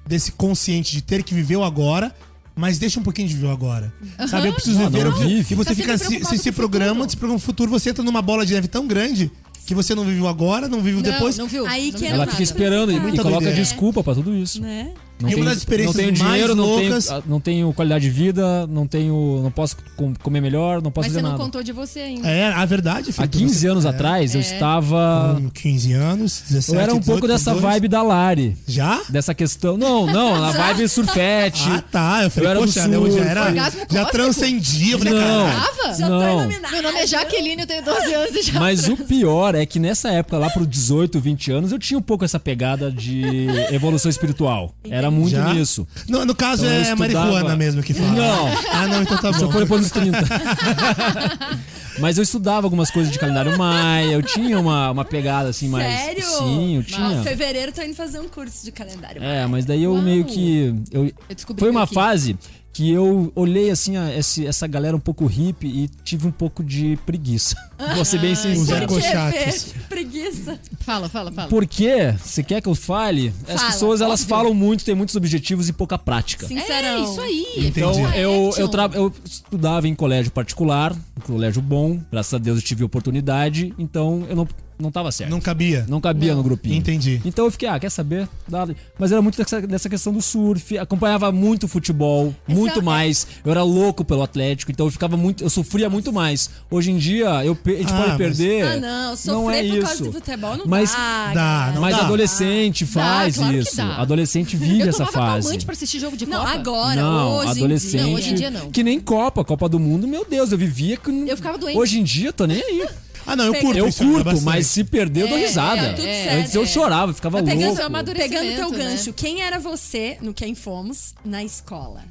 [0.07, 2.15] desse consciente de ter que viver o agora,
[2.55, 3.91] mas deixa um pouquinho de viver o agora.
[4.29, 5.53] Sabe, eu preciso Não, viver não o vive.
[5.53, 8.21] E você Tá fica se, se, se programa, se programa o futuro, você entra numa
[8.21, 9.31] bola de neve tão grande
[9.65, 11.37] que você não viveu agora, não vive Não, depois.
[11.37, 11.65] não viu?
[11.65, 12.31] Aí que viu Ela nada.
[12.31, 13.55] fica esperando e, Muita e coloca doideira.
[13.59, 14.61] desculpa pra tudo isso.
[14.61, 14.91] Né?
[15.19, 17.39] Não E uma tenho, das experiências não tenho mais dinheiro, não tenho, loucas- ah, não
[17.39, 21.19] tenho qualidade de vida, não tenho, não posso com- comer melhor, não posso Mas fazer
[21.19, 21.43] você não nada.
[21.43, 22.27] contou de você ainda.
[22.27, 24.43] É, a verdade, Há Felipe, 15 você- anos é, atrás eu É.
[24.43, 27.73] estava Com 15 anos, 17, eu era um 18, pouco dessa 22.
[27.73, 29.01] vibe da Lari, Já?
[29.09, 29.77] dessa questão.
[29.77, 31.63] Não, não, na vibe surfete.
[31.69, 32.19] Ah, tá.
[32.23, 32.93] Eu falei, Eu era poxa, sul.
[32.93, 33.53] eu já era.
[33.89, 34.93] Já transcendia.
[34.95, 35.49] Eu falei, Não.
[35.49, 35.93] Tava?
[35.93, 36.47] Já tô Não.
[36.71, 38.59] Meu nome é Jaqueline, eu tenho 12 anos e já.
[38.59, 42.01] Mas o pior é que nessa época, lá pro 18, 20 anos, eu tinha um
[42.01, 43.23] pouco essa pegada de
[43.71, 44.73] evolução espiritual.
[44.83, 45.53] Era muito Já?
[45.53, 45.87] nisso.
[46.07, 48.11] No, no caso, Então, eu é estudava- marihuana mesmo que fala.
[48.11, 48.47] Não.
[48.71, 49.51] Ah, não, então tá Só bom.
[49.51, 50.17] foi depois dos 30.
[51.99, 55.85] Mas eu estudava algumas coisas de calendário maia, eu tinha uma, uma pegada assim mais.
[56.01, 56.23] Sério?
[56.25, 57.23] Sim, eu Em tinha.
[57.23, 59.23] fevereiro tô indo fazer um curso de calendário.
[59.23, 60.01] É, mas daí eu Uau.
[60.01, 60.75] meio que.
[60.91, 61.93] Eu, Eu descobri foi uma aqui.
[61.93, 62.37] fase
[62.75, 66.61] que eu olhei assim a, esse- essa galera um pouco hippie e tive um pouco
[66.61, 67.55] de preguiça.
[67.95, 68.83] Vou ser bem Os sincero.
[68.83, 69.73] ecochatos.
[69.87, 70.59] Preguiça.
[70.81, 71.47] Fala, fala, fala.
[71.47, 72.13] Por quê?
[72.21, 73.33] Você quer que eu fale?
[73.47, 74.35] As Fala, pessoas elas óbvio.
[74.35, 76.45] falam muito, têm muitos objetivos e pouca prática.
[76.47, 76.97] Sincerão.
[77.05, 77.45] É isso aí.
[77.59, 78.17] Então, Entendi.
[78.19, 82.61] eu, eu, tra- eu estudava em colégio particular, um colégio bom, graças a Deus eu
[82.61, 84.47] tive oportunidade, então eu não,
[84.79, 85.29] não tava certo.
[85.29, 85.85] Não cabia.
[85.87, 86.75] Não cabia no grupinho.
[86.75, 87.21] Entendi.
[87.25, 88.27] Então eu fiquei, ah, quer saber?
[88.47, 88.67] Dá-
[88.99, 93.27] Mas era muito dessa, dessa questão do surf, acompanhava muito futebol, muito é- mais.
[93.43, 96.49] Eu era louco pelo Atlético, então eu ficava muito, eu sofria muito mais.
[96.69, 98.65] Hoje em dia, eu, a gente Ah, pode mas- perder.
[98.65, 99.15] Ah, não.
[99.15, 100.03] Sofrer não é por causa isso.
[100.03, 101.31] de futebol não Mas dá.
[101.33, 102.03] dá, não Mas dá.
[102.03, 103.77] adolescente faz claro que isso.
[103.77, 103.95] dá.
[103.97, 105.43] Adolescente vive eu essa fase.
[105.47, 106.51] calmante pra assistir jogo de Não, Copa.
[106.53, 107.93] agora, não, hoje adolescente.
[107.95, 108.03] em dia.
[108.07, 108.71] Não, hoje em dia não.
[108.71, 111.09] Que nem Copa, Copa do Mundo, meu Deus, eu vivia que.
[111.09, 111.77] Eu ficava doente.
[111.77, 112.87] Hoje em dia, tô nem aí.
[113.25, 115.81] Ah, não, eu curto Eu curto, mas se perder, eu dou É, risada.
[115.81, 118.13] é, tudo Antes certo, eu chorava, ficava Mas pegando louco.
[118.13, 118.77] Pegando teu né?
[118.77, 122.03] gancho, quem era você no Quem Fomos na escola?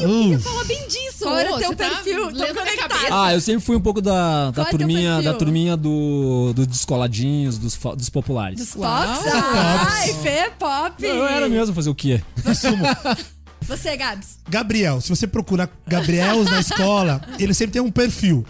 [0.00, 1.22] Uh, Fala bem disso.
[1.22, 2.24] Qual era teu você tá perfil?
[2.26, 2.88] Conectada.
[2.88, 3.08] cabeça.
[3.10, 6.66] Ah, eu sempre fui um pouco da, da Qual é turminha, da turminha do, do
[6.66, 8.58] descoladinhos, dos, dos populares.
[8.58, 8.74] Dos.
[8.74, 9.26] Pops?
[9.26, 10.94] Ai, Fê, Pop.
[11.02, 12.20] Não, eu era mesmo fazer o quê?
[13.66, 14.38] Você, Gabs.
[14.48, 18.44] Gabriel, se você procurar Gabriels na escola, ele sempre tem um perfil.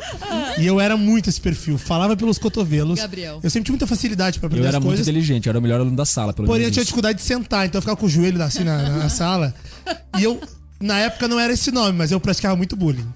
[0.59, 1.79] E eu era muito esse perfil.
[1.79, 2.99] Falava pelos cotovelos.
[2.99, 3.41] Gabriel.
[3.43, 5.07] Eu sempre tinha muita facilidade pra Eu aprender era as muito coisas.
[5.09, 6.75] inteligente, eu era o melhor aluno da sala, pelo Porém, eu menos.
[6.75, 6.87] tinha isso.
[6.89, 9.55] dificuldade de sentar, então eu ficava com o joelho assim na, na sala.
[10.19, 10.41] E eu,
[10.81, 13.07] na época, não era esse nome, mas eu praticava muito bullying.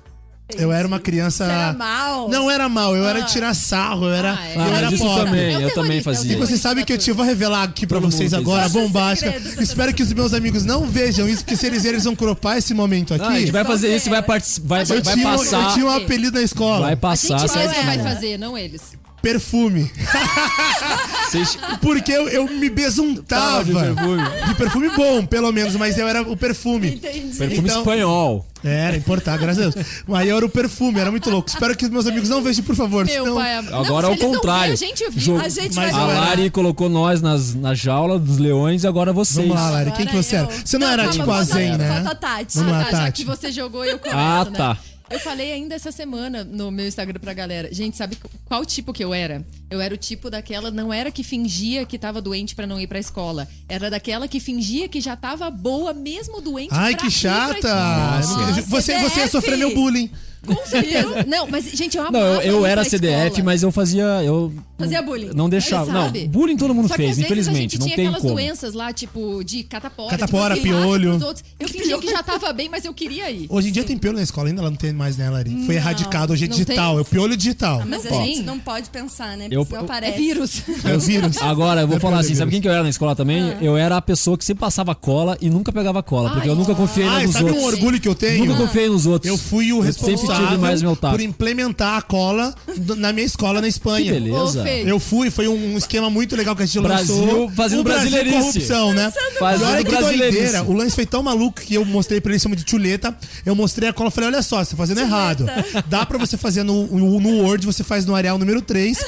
[0.57, 1.45] Eu era uma criança.
[1.45, 2.29] Você era mal?
[2.29, 4.57] Não era mal, eu era de tirar sarro, eu era, Ah, é.
[4.57, 5.25] eu Ah, era pobre.
[5.27, 6.33] também, eu terrorista, também fazia.
[6.33, 8.73] E você sabe que eu te vou revelar aqui pra Todo vocês agora, isso.
[8.79, 9.31] bombástica.
[9.33, 12.17] Segredos, Espero que os meus amigos não vejam isso, porque se eles verem, eles vão
[12.17, 13.23] cropar esse momento aqui.
[13.25, 15.63] Não, a gente vai fazer isso e vai, vai, vai, eu, vai tinha, um- passar.
[15.63, 16.81] eu tinha um apelido na escola.
[16.87, 17.39] Vai A passar.
[17.41, 18.03] gente você mesmo vai era?
[18.15, 18.81] fazer, não eles.
[19.23, 19.91] Perfume.
[21.29, 23.65] Vocês- Porque eu, eu me besuntava.
[23.65, 24.23] Tava de perfume.
[24.47, 26.95] De perfume bom, pelo menos, mas eu era o perfume.
[26.95, 27.37] Entendi.
[27.37, 28.47] Perfume Então- espanhol.
[28.65, 29.87] Era, importar, graças a Deus.
[30.15, 31.49] Aí eu era o perfume, era muito louco.
[31.49, 33.05] Espero que os meus amigos não vejam, por favor.
[33.05, 33.37] Meu senão...
[33.37, 33.55] pai.
[33.57, 34.73] Agora não, é o não contrário.
[34.73, 35.37] a gente viu.
[35.37, 38.39] Jo- A gente Mas vai A eu era- Lari colocou nós nas, na jaula dos
[38.39, 39.47] leões e agora vocês.
[39.47, 39.93] Vamos lá, Lari.
[39.93, 40.47] Quem que Agora você era?
[40.47, 40.61] eu.
[40.67, 41.89] Você não, era calma, tipo a Zen, né?
[41.89, 42.57] Falta a Tati.
[42.59, 43.13] Vamos lá, tá, já Tati.
[43.13, 44.77] que você jogou, eu começo, Ah, né?
[45.11, 47.73] Eu falei ainda essa semana no meu Instagram pra galera.
[47.73, 49.45] Gente, sabe qual tipo que eu era?
[49.71, 52.87] Eu era o tipo daquela, não era que fingia que tava doente pra não ir
[52.87, 53.49] pra escola.
[53.69, 57.31] Era daquela que fingia que já tava boa, mesmo doente Ai, pra que ir pra
[57.31, 57.59] chata!
[57.59, 57.75] escola.
[57.75, 60.11] Eu não- Nossa, você, você ia sofrer meu bullying.
[60.47, 61.25] Com certeza.
[61.27, 63.45] Não, mas, gente, eu amava Não, eu, eu era CDF, escola.
[63.45, 64.05] mas eu fazia.
[64.25, 65.31] Eu Fazia bullying.
[65.35, 65.93] Não deixava.
[65.93, 66.29] Não, sabe?
[66.29, 67.59] bullying todo mundo Só que às fez, a infelizmente.
[67.73, 68.35] gente Não tinha tem aquelas como.
[68.35, 70.11] doenças lá, tipo, de catapora.
[70.17, 71.35] Catapora, que você passa piolho.
[71.59, 73.47] Eu fingia que já tava bem, mas eu queria ir.
[73.51, 74.61] Hoje em dia tem piolho na escola ainda?
[74.61, 75.51] Ela não tem mais, né, Lari?
[75.67, 76.99] Foi Não, erradicado hoje é digital, tem.
[76.99, 77.81] é o piolho digital.
[77.83, 79.49] Ah, mas Não a gente não pode pensar, né?
[79.51, 80.13] Eu- eu- aparece.
[80.15, 80.63] É vírus.
[80.85, 81.37] É o vírus.
[81.43, 83.43] Agora, eu vou É falar assim, sabe quem que eu era na escola também?
[83.51, 83.59] Ah.
[83.61, 86.73] Eu era a pessoa que sempre passava cola e nunca pegava cola, porque eu nunca
[86.77, 87.63] confiei nos sabe outros.
[87.65, 88.45] um orgulho que eu tenho?
[88.45, 89.29] Nunca confiei nos outros.
[89.29, 91.15] Eu fui o sempre responsável tive mais meu taco.
[91.17, 92.55] por implementar a cola
[92.97, 94.13] na minha escola na Que Espanha.
[94.13, 94.61] beleza.
[94.61, 94.83] Ô, Fê.
[94.87, 97.51] Eu fui, foi um esquema muito legal que a gente Brasil lançou.
[97.51, 98.37] fazendo o Brasil brasileirice.
[98.39, 99.13] corrupção, né?
[99.39, 100.63] Fazendo e olha que doideira.
[100.65, 103.17] O lance foi tão maluco que eu mostrei pra ele em cima de chuleta.
[103.45, 105.47] Eu mostrei a cola e falei: olha só, você tá fazendo errado.
[105.87, 108.99] Dá pra você fazer no, no Word, você faz no Arial número 3.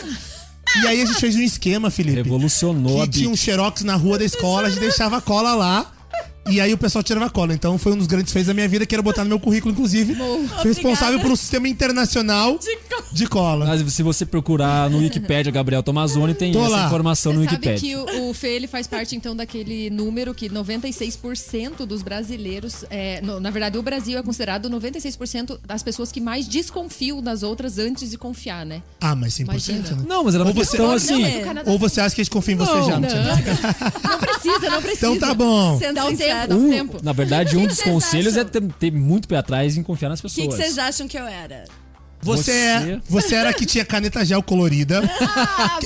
[0.82, 2.16] E aí a gente fez um esquema, Felipe.
[2.16, 5.54] Revolucionou a que tinha um xerox na rua da escola, a gente deixava a cola
[5.54, 5.90] lá.
[6.50, 7.54] E aí o pessoal tirava a cola.
[7.54, 9.72] Então foi um dos grandes feitos da minha vida, que era botar no meu currículo,
[9.72, 10.14] inclusive.
[10.14, 12.58] Fui responsável por um sistema internacional
[13.12, 13.66] de cola.
[13.66, 16.86] Mas se você procurar no Wikipedia Gabriel Tomazoni, tem Tô essa lá.
[16.86, 18.04] informação no Você sabe Wikipedia.
[18.04, 23.20] que o, o Fê ele faz parte então daquele número que 96% dos brasileiros, é,
[23.22, 27.78] no- na verdade o Brasil é considerado 96% das pessoas que mais desconfiam das outras
[27.78, 28.82] antes de confiar, né?
[29.00, 29.78] Ah, mas 100%, Imagina.
[29.96, 30.04] né?
[30.08, 31.24] Não, mas era uma Ou você- questão Não, assim.
[31.24, 31.40] é.
[31.40, 33.00] Canadá- Ou você acha que a gente confia em você Não, já?
[33.00, 33.22] Não, Tia?
[34.10, 35.06] não precisa, não precisa.
[35.06, 35.78] Então tá bom.
[35.78, 36.39] Sendo Dá um sincera.
[36.46, 36.98] Dá um tempo.
[37.02, 38.50] na verdade, um dos conselhos é acham?
[38.50, 40.46] ter, ter muito pé atrás em confiar nas O pessoas.
[40.48, 41.64] que vocês acham que eu era?
[42.22, 45.02] Você, é, Você- você era a que tinha caneta gel colorida.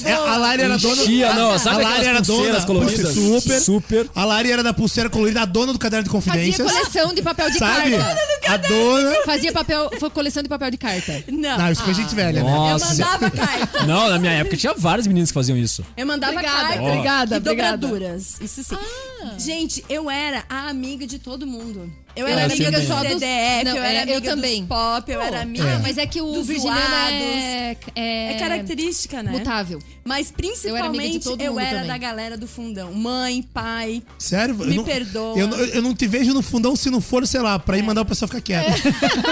[0.05, 1.03] É, a Lari era dona do.
[1.03, 3.14] Enchia, não, sabe a Lari era dona coloridas?
[3.14, 3.61] Super.
[3.61, 4.11] Super.
[4.14, 6.70] A Lari era da pulseira colorida, a dona do caderno de Fazia confidências.
[6.70, 7.97] coleção de papel de Sabe?
[7.97, 8.20] carta.
[8.49, 9.14] A dona.
[9.24, 11.24] Fazia papel, foi coleção de papel de carta.
[11.28, 11.57] Não.
[11.59, 12.51] Não, isso foi gente velha, né?
[12.51, 12.87] Eu Nossa.
[12.89, 13.87] mandava carta.
[13.87, 15.85] Não, na minha época tinha vários meninos que faziam isso.
[15.97, 16.82] Eu mandava Obrigada, carta.
[16.82, 17.76] obrigada, e obrigada.
[17.78, 18.41] dobraduras.
[18.41, 18.76] Isso sim.
[19.22, 19.35] Ah.
[19.39, 21.91] Gente, eu era a amiga de todo mundo.
[22.16, 24.60] Eu era amiga do só dos- CDF, Não, eu era é, eu amiga também.
[24.60, 25.64] dos pop, eu era amiga...
[25.76, 29.32] Ah, mas é que o dos virginiano é, é, É característica, né?
[29.32, 29.80] mutável.
[30.04, 30.28] Mas
[30.64, 32.92] Eu era principalmente eu era da galera do fundão.
[32.92, 34.02] Mãe, pai.
[34.18, 34.54] Sério?
[34.54, 35.38] Me eu não, perdoa.
[35.38, 37.82] Eu, não- eu não te vejo no fundão se não for, sei lá, pra ir
[37.82, 38.80] mandar o pessoal ficar quieto.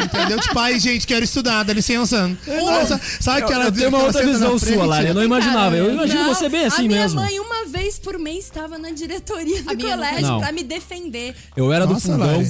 [0.04, 0.40] Entendeu?
[0.40, 2.28] Tipo, ai, gente, quero estudar, dá licença.
[2.46, 5.08] Nossa, sabe aquela eu tenho uma outra visão sua, Lari.
[5.08, 5.76] Eu não imaginava.
[5.76, 7.20] Eu imagino Não, você bem assim a minha mesmo.
[7.20, 11.34] mãe, uma vez por mês, estava na diretoria do colégio pra me defender.
[11.56, 12.42] Eu era do fundão,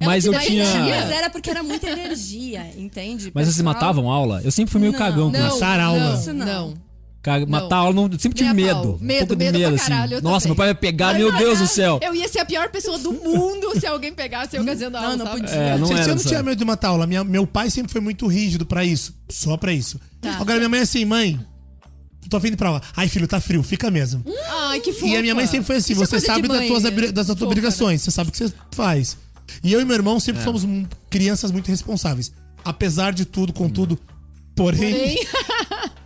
[0.00, 0.64] Mas eu tinha.
[0.64, 3.30] Mas era porque era muita energia, entende?
[3.34, 4.40] Mas vocês matavam aula?
[4.44, 5.60] Eu sempre fui meio Não, cagão com Não, isso.
[5.60, 5.98] Matar a aula.
[6.12, 6.46] não, Isso não.
[6.46, 6.88] não.
[7.46, 8.94] Matar a aula, não, eu sempre tive Nem a medo.
[8.94, 9.90] um Medo, pouco de medo medo, pra assim.
[9.92, 10.48] caralho, eu Nossa, também.
[10.48, 12.00] meu pai vai pegar, meu Deus do céu.
[12.02, 15.26] Eu ia ser a pior pessoa do mundo se alguém pegasse eu fazendo aula, não
[15.26, 15.40] sabe?
[15.42, 15.54] podia.
[15.54, 17.06] É, não era não essa- tinha medo de matar aula.
[17.06, 19.14] Minha, meu pai sempre foi muito rígido pra isso.
[19.28, 20.00] Só pra isso.
[20.22, 20.36] Tá.
[20.40, 21.38] Agora minha mãe é assim, mãe.
[22.30, 22.82] Tô de ir pra aula.
[22.94, 24.22] Ai, filho, tá frio, fica mesmo.
[24.68, 25.06] Ai, que fofa.
[25.06, 26.88] E a minha mãe sempre foi assim: Isso é você de sabe das tuas, né?
[26.90, 29.16] abri- das tuas Fofa, obrigações, você sabe o que você faz.
[29.62, 30.20] E eu e meu irmão É.
[30.20, 32.32] sempre fomos hum, crianças muito responsáveis.
[32.64, 33.98] Apesar de tudo, contudo.
[34.54, 35.16] Porém,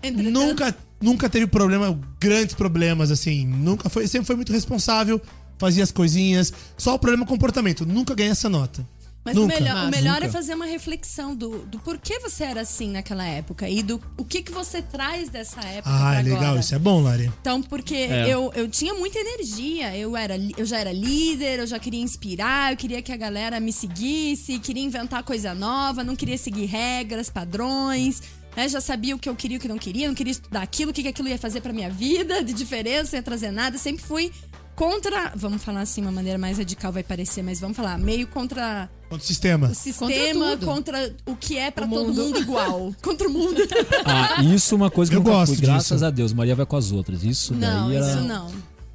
[0.02, 3.46] Porém, nunca, nunca teve problema, grandes problemas, assim.
[3.46, 5.20] Nunca foi, sempre foi muito responsável,
[5.58, 6.52] fazia as coisinhas.
[6.76, 7.86] Só o problema é comportamento.
[7.86, 8.86] Nunca ganhei essa nota.
[9.24, 9.54] Mas nunca.
[9.54, 10.26] o melhor, o melhor nunca.
[10.26, 14.24] é fazer uma reflexão do, do porquê você era assim naquela época e do o
[14.24, 16.60] que, que você traz dessa época Ah, pra é legal, agora.
[16.60, 17.32] isso é bom, Lari.
[17.40, 18.28] Então, porque É.
[18.28, 22.72] eu, eu tinha muita energia, eu, era, eu já era líder, eu já queria inspirar,
[22.72, 27.30] eu queria que a galera me seguisse, queria inventar coisa nova, não queria seguir regras,
[27.30, 28.20] padrões,
[28.56, 28.68] né?
[28.68, 30.90] Já sabia o que eu queria e o que não queria, não queria estudar aquilo,
[30.90, 33.78] o que, que aquilo ia fazer pra minha vida, de diferença, não ia trazer nada,
[33.78, 34.32] sempre fui
[34.74, 38.90] contra, vamos falar assim, uma maneira mais radical vai parecer, mas vamos falar, meio contra
[39.12, 39.68] Contra o sistema.
[39.68, 40.66] o sistema, tudo.
[40.66, 42.38] contra, o que é pra O todo mundo.
[42.38, 43.56] igual, contra o mundo.
[44.04, 45.60] Ah, isso é uma coisa que Eu gosto fui.
[45.62, 46.04] Graças disso.
[46.04, 46.32] a Deus.
[46.32, 47.22] Maria vai com as outras.
[47.24, 48.06] Isso Não, daí era...
[48.10, 48.48] isso não.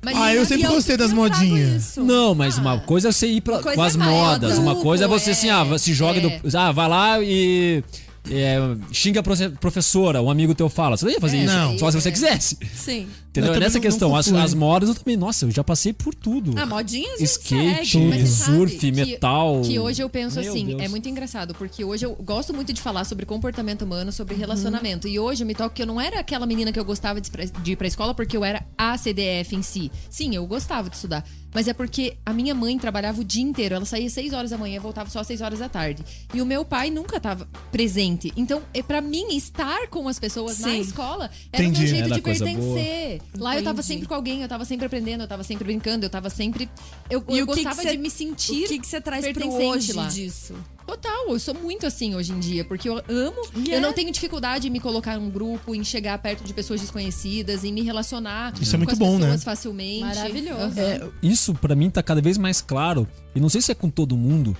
[0.03, 1.95] mas Ah, eu sempre gostei das eu modinhas.
[1.97, 4.53] Não, mas uma coisa é você ir pra, com as é modas.
[4.57, 6.21] é Uma grupo, coisa é você assim, é- ah, se joga é.
[6.39, 6.57] do.
[6.57, 7.83] Ah, vai lá e.
[8.29, 8.57] é,
[8.91, 10.97] xinga a profe- professora, um amigo teu fala.
[10.97, 11.53] Você não ia fazer É, isso.
[11.53, 11.77] não.
[11.77, 12.11] Só se você É.
[12.11, 12.57] quisesse.
[12.75, 13.07] Sim.
[13.37, 13.53] Entendeu?
[13.53, 14.15] Eu É nessa não- questão.
[14.15, 15.15] As, as modas eu também.
[15.17, 16.53] Nossa, eu já passei por tudo.
[16.57, 18.27] Ah, modinhas Skate, segue.
[18.27, 19.61] Surf, que- metal.
[19.61, 20.81] Que hoje eu penso Meu assim, Deus.
[20.81, 24.39] é muito engraçado, porque hoje eu gosto muito de falar sobre comportamento humano, sobre Uhum.
[24.39, 25.07] relacionamento.
[25.07, 27.27] E hoje eu me toco que eu não era aquela menina que eu gostava de,
[27.27, 29.91] ir pra- de ir pra escola porque eu era a CDF em si.
[30.09, 31.23] Sim, eu gostava de estudar.
[31.53, 33.73] Mas é porque a minha mãe trabalhava o dia inteiro.
[33.75, 36.03] Ela saía às 6 horas da manhã e voltava só às 6 horas da tarde.
[36.33, 38.31] E o meu pai nunca estava presente.
[38.35, 40.81] Então, é para mim, estar com as pessoas na Sim.
[40.81, 41.79] escola era o Entendi.
[41.79, 43.21] meu jeito Era de pertencer.
[43.37, 46.09] Lá eu tava sempre com alguém, eu tava sempre aprendendo, eu tava sempre brincando, eu
[46.09, 46.69] tava sempre.
[47.09, 48.65] Eu, E eu o que que gostava cê- de me sentir.
[48.65, 50.07] O que, que você traz pro hoje lá.
[50.07, 50.53] disso?
[50.87, 53.41] Total, eu sou muito assim hoje em dia, porque eu amo.
[53.55, 53.79] E Eu é?
[53.79, 57.73] não tenho dificuldade em me colocar num grupo, em chegar perto de pessoas desconhecidas, em
[57.73, 59.37] me relacionar Isso é muito com bom, né?
[59.37, 59.99] facilmente.
[60.01, 60.61] Maravilhoso.
[60.61, 60.79] Aham.
[60.79, 63.07] É, isso pra mim tá cada vez mais claro.
[63.35, 64.55] E não sei se é com todo mundo.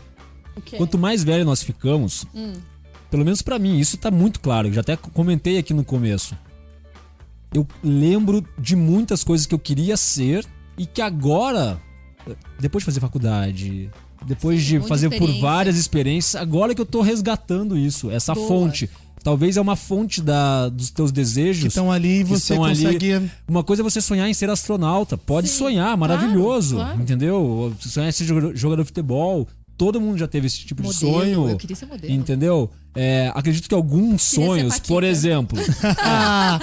[0.55, 0.75] O quê?
[0.77, 2.53] Quanto mais velho nós ficamos, Hum.
[3.09, 4.67] pelo menos pra mim, isso tá muito claro.
[4.67, 6.37] Eu já até comentei aqui no começo.
[7.57, 10.45] Eu lembro de muitas coisas que eu queria ser
[10.77, 11.81] e que agora,
[12.59, 13.89] depois de fazer faculdade,
[14.27, 18.47] depois de muita fazer por várias experiências, agora que eu tô resgatando isso, essa Boa.
[18.47, 18.87] fonte.
[19.23, 21.63] Talvez é uma fonte da, dos teus desejos.
[21.63, 22.83] Que estão ali e que você estão ali.
[22.83, 23.31] consegue.
[23.47, 25.17] Uma coisa é você sonhar em ser astronauta.
[25.17, 26.75] Pode sonhar, maravilhoso.
[26.75, 27.01] claro.
[27.01, 27.73] Entendeu?
[27.79, 29.47] Sonhar em ser jogador jogador de futebol.
[29.75, 31.49] Todo mundo já teve esse tipo Modelo, de sonho.
[31.49, 32.13] eu queria ser modelo.
[32.13, 32.71] Entendeu?
[32.99, 35.57] É, acredito que alguns Queria sonhos, por exemplo.
[35.99, 36.59] Ah,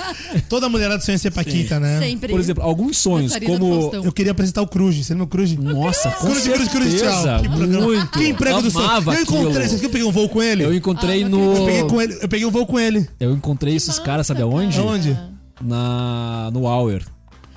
[0.49, 2.01] toda mulherada sonha ser Paquita, né?
[2.01, 2.29] Sempre.
[2.29, 3.91] por exemplo, alguns sonhos, como.
[3.95, 4.97] Eu queria apresentar o Cruz.
[4.97, 5.55] Você lembra o Cruz?
[5.57, 7.23] Nossa, com Cruz, Cruz, Cruz, certeza.
[7.23, 7.43] tchau.
[7.43, 7.87] Que programa.
[7.87, 8.19] Muito.
[8.19, 8.87] Que emprego do sonho.
[8.87, 9.69] Eu encontrei.
[9.69, 10.65] Vocês que eu peguei um voo com ele?
[10.65, 11.57] Eu encontrei Ah, no.
[11.57, 13.09] Eu peguei, com ele, eu peguei um voo com ele.
[13.21, 14.79] Eu encontrei esses caras, sabe aonde?
[14.79, 15.17] Aonde?
[15.63, 17.03] Na, no Hour.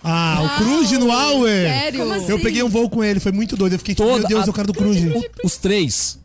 [0.03, 1.67] Ah, o Cruz no Auer.
[1.67, 1.99] Sério?
[2.01, 2.29] Como assim?
[2.31, 3.73] Eu peguei um voo com ele, foi muito doido.
[3.73, 4.97] Eu fiquei tipo, Toda meu Deus, a- é o cara do Cruz.
[5.43, 6.19] Os três.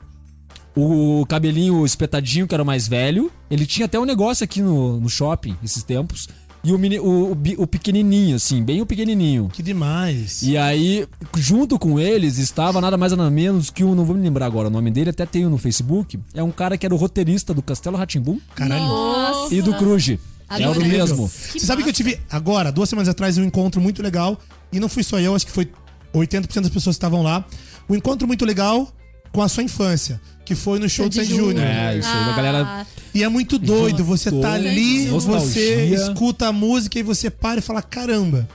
[0.74, 3.30] O cabelinho espetadinho, que era o mais velho.
[3.50, 6.28] Ele tinha até um negócio aqui no, no shopping, esses tempos.
[6.64, 9.48] E o, meni- o, o o pequenininho, assim, bem o pequenininho.
[9.52, 10.42] Que demais.
[10.42, 11.06] E aí,
[11.36, 14.68] junto com eles, estava nada mais nada menos que um, não vou me lembrar agora
[14.68, 16.18] o nome dele, até tenho no Facebook.
[16.32, 18.84] É um cara que era o roteirista do Castelo Ratimbum Caralho.
[18.86, 19.52] Nossa.
[19.54, 20.08] e do Cruz.
[20.48, 21.28] É o mesmo.
[21.28, 24.38] Que Você sabe que eu tive agora, duas semanas atrás, um encontro muito legal.
[24.72, 25.68] E não fui só eu, acho que foi
[26.14, 27.44] 80% das pessoas que estavam lá.
[27.90, 28.88] Um encontro muito legal
[29.32, 31.64] com a sua infância, que foi no show do Sandy Júnior.
[31.64, 32.64] É, isso aí, a galera.
[32.66, 37.58] Ah, E é muito doido, você tá ali, você escuta a música e você para
[37.58, 38.48] e fala: caramba,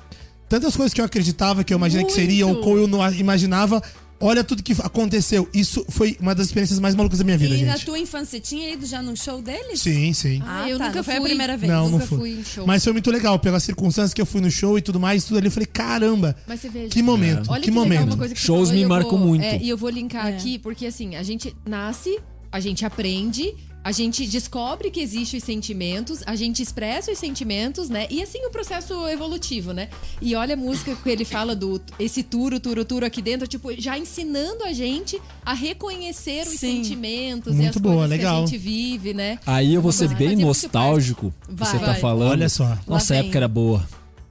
[0.50, 3.82] tantas coisas que eu acreditava que eu imaginei que seriam, ou que eu não imaginava,
[4.20, 5.48] olha tudo que aconteceu.
[5.54, 7.86] Isso foi uma das experiências mais malucas da minha vida, e na gente.
[7.86, 9.82] tua infância, você tinha ido já num show deles?
[9.82, 10.42] Sim, sim.
[10.46, 11.30] Ah, eu tá, nunca não foi a fui.
[11.30, 11.72] primeira vez.
[11.72, 12.18] Não, não nunca fui.
[12.18, 12.66] fui em show.
[12.68, 15.38] Mas foi muito legal, pelas circunstâncias que eu fui no show e tudo mais, tudo
[15.38, 16.90] ali, eu falei, caramba, Mas você veja.
[16.90, 18.10] que momento, Olha que, que, legal momento.
[18.14, 19.44] uma coisa que Shows falou, me e marcam vou- muito.
[19.44, 20.36] é, e eu vou linkar É.
[20.36, 22.20] aqui, porque assim, a gente nasce,
[22.52, 23.54] a gente aprende,
[23.88, 28.06] a gente descobre que existem os sentimentos, a gente expressa os sentimentos, né?
[28.10, 29.88] E assim o processo evolutivo, né?
[30.22, 33.72] E olha a música que ele fala do esse turo, turo, turo aqui dentro, tipo,
[33.80, 36.84] já ensinando a gente a reconhecer os Sim.
[36.84, 38.34] sentimentos e Muito as boa, coisas legal.
[38.34, 39.40] que a gente vive, né?
[39.46, 41.34] Aí eu vou ser bem muito nostálgico.
[41.48, 42.00] Você tá Vai.
[42.02, 42.32] falando.
[42.32, 42.78] Olha só.
[42.86, 43.88] Nossa época era boa.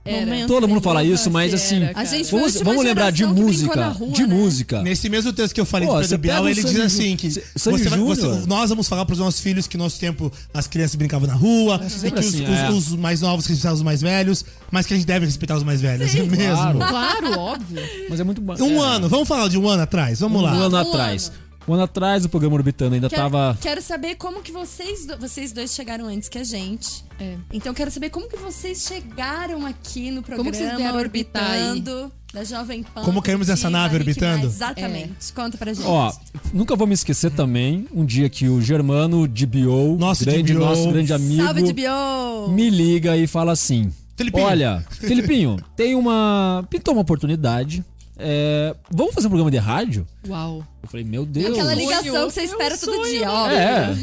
[0.06, 1.80] Momento Todo mundo fala isso, mas Era, assim.
[1.80, 1.92] cara.
[1.94, 3.88] A gente foi a Vamos, vamos lembrar de música.
[3.88, 4.34] rua, de né?
[4.34, 4.82] música.
[4.82, 7.82] Nesse mesmo texto que eu falei Pô, de Pedro Bial, ele diz assim que Sandy
[7.84, 10.94] você vai- você- nós vamos falar para os nossos filhos que nosso tempo as crianças
[10.94, 12.70] brincavam na rua, e sempre que os, assim, os- é.
[12.70, 15.80] os mais novos respeitavam os mais velhos, mas que a gente deve respeitar os mais
[15.80, 16.36] velhos, é mesmo.
[16.36, 16.78] claro.
[16.78, 17.82] Claro, óbvio.
[18.08, 18.54] Mas é muito bom.
[18.60, 20.52] Um é, ano, vamos falar de um ano atrás, vamos Um lá.
[20.52, 21.32] ano Um atrás.
[21.68, 23.58] Um ano atrás o programa Orbitando ainda Quero, tava.
[23.60, 27.04] quero saber como que vocês, do- vocês dois chegaram antes que a gente.
[27.18, 27.34] É.
[27.52, 30.98] Então quero saber como que vocês chegaram aqui no programa Como vocês vieram?
[30.98, 33.02] Orbitando da Jovem Pan.
[33.02, 34.42] Como caímos nessa nave orbitando?
[34.42, 34.54] Mais.
[34.54, 35.32] Exatamente.
[35.34, 35.86] Conta pra gente.
[35.86, 36.12] Ó,
[36.52, 40.64] nunca vou me esquecer também um dia que o Germano DBO, Nosso grande, DBO.
[40.64, 42.48] nosso grande amigo, Salve de Bio!
[42.50, 44.44] me liga e fala assim: Felipinho.
[44.46, 46.64] Olha, Felipinho, tem uma.
[46.70, 47.82] Pintou uma oportunidade.
[48.18, 50.06] É, vamos fazer um programa de rádio?
[50.28, 50.66] Uau.
[50.82, 51.50] Eu falei, meu Deus.
[51.52, 51.78] Aquela Sonho.
[51.78, 53.18] ligação que você espera Meu todo sonho.
[53.18, 53.50] dia, ó.
[53.50, 53.94] É.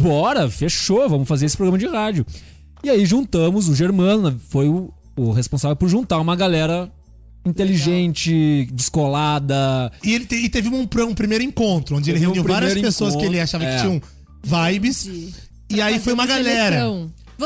[0.00, 2.26] Bora, fechou, vamos fazer esse programa de rádio.
[2.84, 6.90] E aí juntamos, o Germano né, foi o, o responsável por juntar uma galera
[7.44, 9.90] inteligente, descolada.
[10.02, 12.72] E ele te- e teve um, um primeiro encontro, onde ele Teve um reuniu várias
[12.72, 13.74] primeiro pessoas que ele encontro, achava é.
[13.76, 14.02] que tinham
[14.42, 15.08] vibes.
[15.70, 16.84] E aí foi uma galera.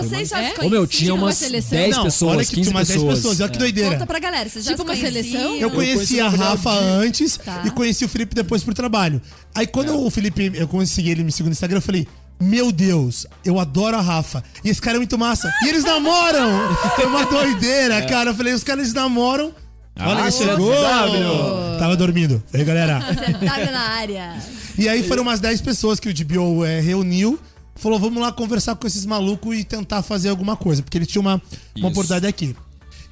[0.02, 0.54] Vocês já É?
[0.54, 1.16] se Ô meu, tinha conheciam?
[1.16, 1.78] umas seleção?
[1.78, 3.16] 10 Não, pessoas, olha que 15 tinha umas 10 pessoas.
[3.18, 3.58] pessoas, olha que É.
[3.58, 3.90] doideira.
[3.92, 5.22] Conta pra galera, vocês já Tipo se uma conheciam?
[5.32, 5.56] seleção?
[5.56, 7.62] Eu conheci conheci a Rafa de- antes Tá.
[7.64, 9.20] e conheci o Felipe depois por trabalho.
[9.54, 12.06] Aí quando o Felipe, eu consegui ele me seguir no Instagram, eu falei.
[12.38, 14.44] Meu Deus, eu adoro a Rafa.
[14.62, 15.50] E esse cara é muito massa.
[15.64, 16.50] E eles namoram!
[16.94, 18.30] Foi uma doideira, cara.
[18.30, 19.54] Eu falei, os caras namoram.
[19.98, 20.70] Olha Ah, quem chegou!
[20.74, 21.78] W.
[21.78, 22.42] Tava dormindo.
[22.52, 23.00] E aí, galera?
[23.24, 24.34] Sentada na área.
[24.78, 27.38] E aí foram umas 10 pessoas que o DBO é, reuniu.
[27.76, 30.82] Falou, vamos lá conversar com esses malucos e tentar fazer alguma coisa.
[30.82, 31.40] Porque ele tinha uma,
[31.76, 32.56] uma oportunidade aqui.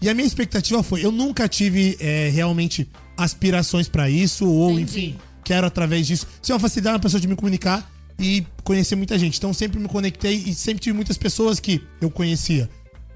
[0.00, 4.82] E a minha expectativa foi, eu nunca tive é, realmente aspirações pra isso, ou Entendi.
[4.82, 6.26] enfim, quero através disso.
[6.42, 9.38] Isso é uma facilidade uma pessoa de me comunicar e conhecer muita gente.
[9.38, 12.68] Então sempre me conectei e sempre tive muitas pessoas que eu conhecia.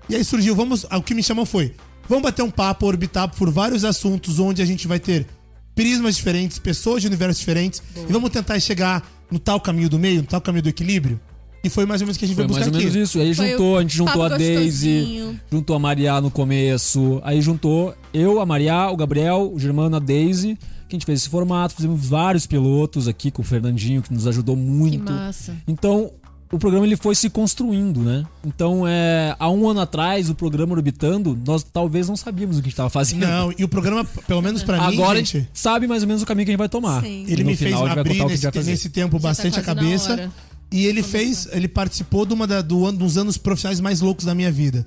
[0.08, 0.84] E aí surgiu, vamos.
[0.84, 1.74] O que me chamou foi:
[2.08, 5.26] vamos bater um papo, orbitar por vários assuntos onde a gente vai ter
[5.74, 7.82] prismas diferentes, pessoas de universos diferentes.
[8.08, 11.20] E vamos tentar chegar no tal caminho do meio, no tal caminho do equilíbrio.
[11.62, 12.94] E foi mais ou menos o que a gente Foi foi mais buscar ou menos
[12.94, 13.02] aqui.
[13.04, 13.18] isso.
[13.20, 17.20] Aí Foi juntou, a gente juntou a Daisy, juntou a Maria no começo.
[17.24, 20.56] Aí juntou eu, a Maria, o Gabriel, o Germano, a Daisy.
[20.88, 24.26] Que a gente fez esse formato, fizemos vários pilotos aqui com o Fernandinho, que nos
[24.26, 25.12] ajudou Que muito.
[25.12, 25.54] massa.
[25.66, 26.10] Então,
[26.50, 28.24] o programa ele foi se construindo, né?
[28.42, 32.68] Então, é, há um ano atrás, o programa Orbitando, nós talvez não sabíamos o que
[32.68, 33.20] a gente estava fazendo.
[33.26, 36.22] Não, e o programa, pelo menos pra mim, Agora a gente, sabe mais ou menos
[36.22, 37.02] o caminho que a gente vai tomar.
[37.02, 37.26] Sim.
[37.28, 39.22] ele No me fez final, a gente vai abrir que a nesse, nesse tempo Já
[39.22, 40.32] tá bastante a quase na cabeça.
[40.70, 44.34] E ele fez, ele participou de uma da, do, dos anos profissionais mais loucos da
[44.34, 44.86] minha vida.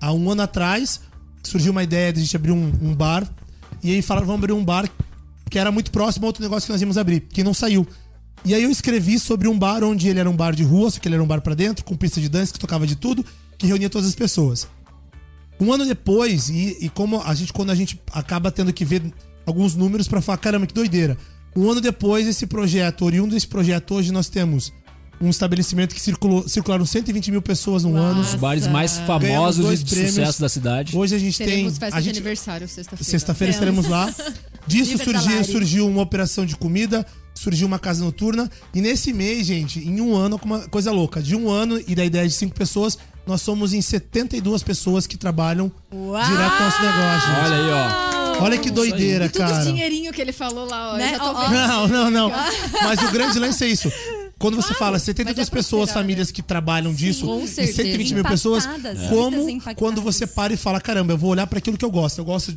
[0.00, 1.00] Há um ano atrás,
[1.42, 3.28] surgiu uma ideia de a gente abrir um, um bar.
[3.82, 4.90] E aí falaram, vamos abrir um bar
[5.50, 7.84] porque era muito próximo a outro negócio que nós íamos abrir, que não saiu.
[8.44, 11.00] E aí eu escrevi sobre um bar onde ele era um bar de rua, só
[11.00, 13.26] que ele era um bar pra dentro, com pista de dança, que tocava de tudo,
[13.58, 14.68] que reunia todas as pessoas.
[15.60, 19.02] Um ano depois, e, e como a gente, quando a gente acaba tendo que ver
[19.44, 21.18] alguns números pra falar, caramba, que doideira.
[21.56, 24.72] Um ano depois, esse projeto, oriundo desse projeto, hoje nós temos
[25.20, 28.20] um estabelecimento que circulou, circularam 120 mil pessoas num ano.
[28.20, 30.14] Os bares mais famosos e de prêmios.
[30.14, 30.96] sucesso da cidade.
[30.96, 31.80] Hoje a gente Teremos tem.
[31.80, 33.04] festa A de gente, aniversário sexta-feira.
[33.10, 34.12] Sexta-feira estaremos lá.
[34.66, 37.04] Disso surgiu, surgiu uma operação de comida,
[37.34, 38.48] surgiu uma casa noturna.
[38.74, 41.20] E nesse mês, gente, em um ano, uma coisa louca.
[41.22, 42.96] De um ano e da ideia de cinco pessoas,
[43.26, 46.22] nós somos em 72 pessoas que trabalham Uau!
[46.24, 47.28] direto no nosso negócio.
[47.28, 47.44] gente.
[47.44, 47.70] Olha aí,
[48.38, 48.42] ó.
[48.44, 49.58] Olha que doideira, E tudo cara.
[49.58, 50.96] os dinheirinho que ele falou lá, ó.
[50.96, 51.08] Né?
[51.08, 51.48] Eu já tô Ó, ó.
[51.48, 51.52] vendo.
[51.66, 52.30] Não, não, não.
[52.84, 53.90] Mas o grande lance é isso.
[54.40, 57.82] Quando você fala mas 72 é pessoas, famílias que trabalham disso, com e certeza.
[57.82, 59.78] 120 mil pessoas, Impactadas, como impactadas.
[59.78, 62.18] quando você para e fala, caramba, eu vou olhar para aquilo que eu gosto.
[62.18, 62.56] Eu gosto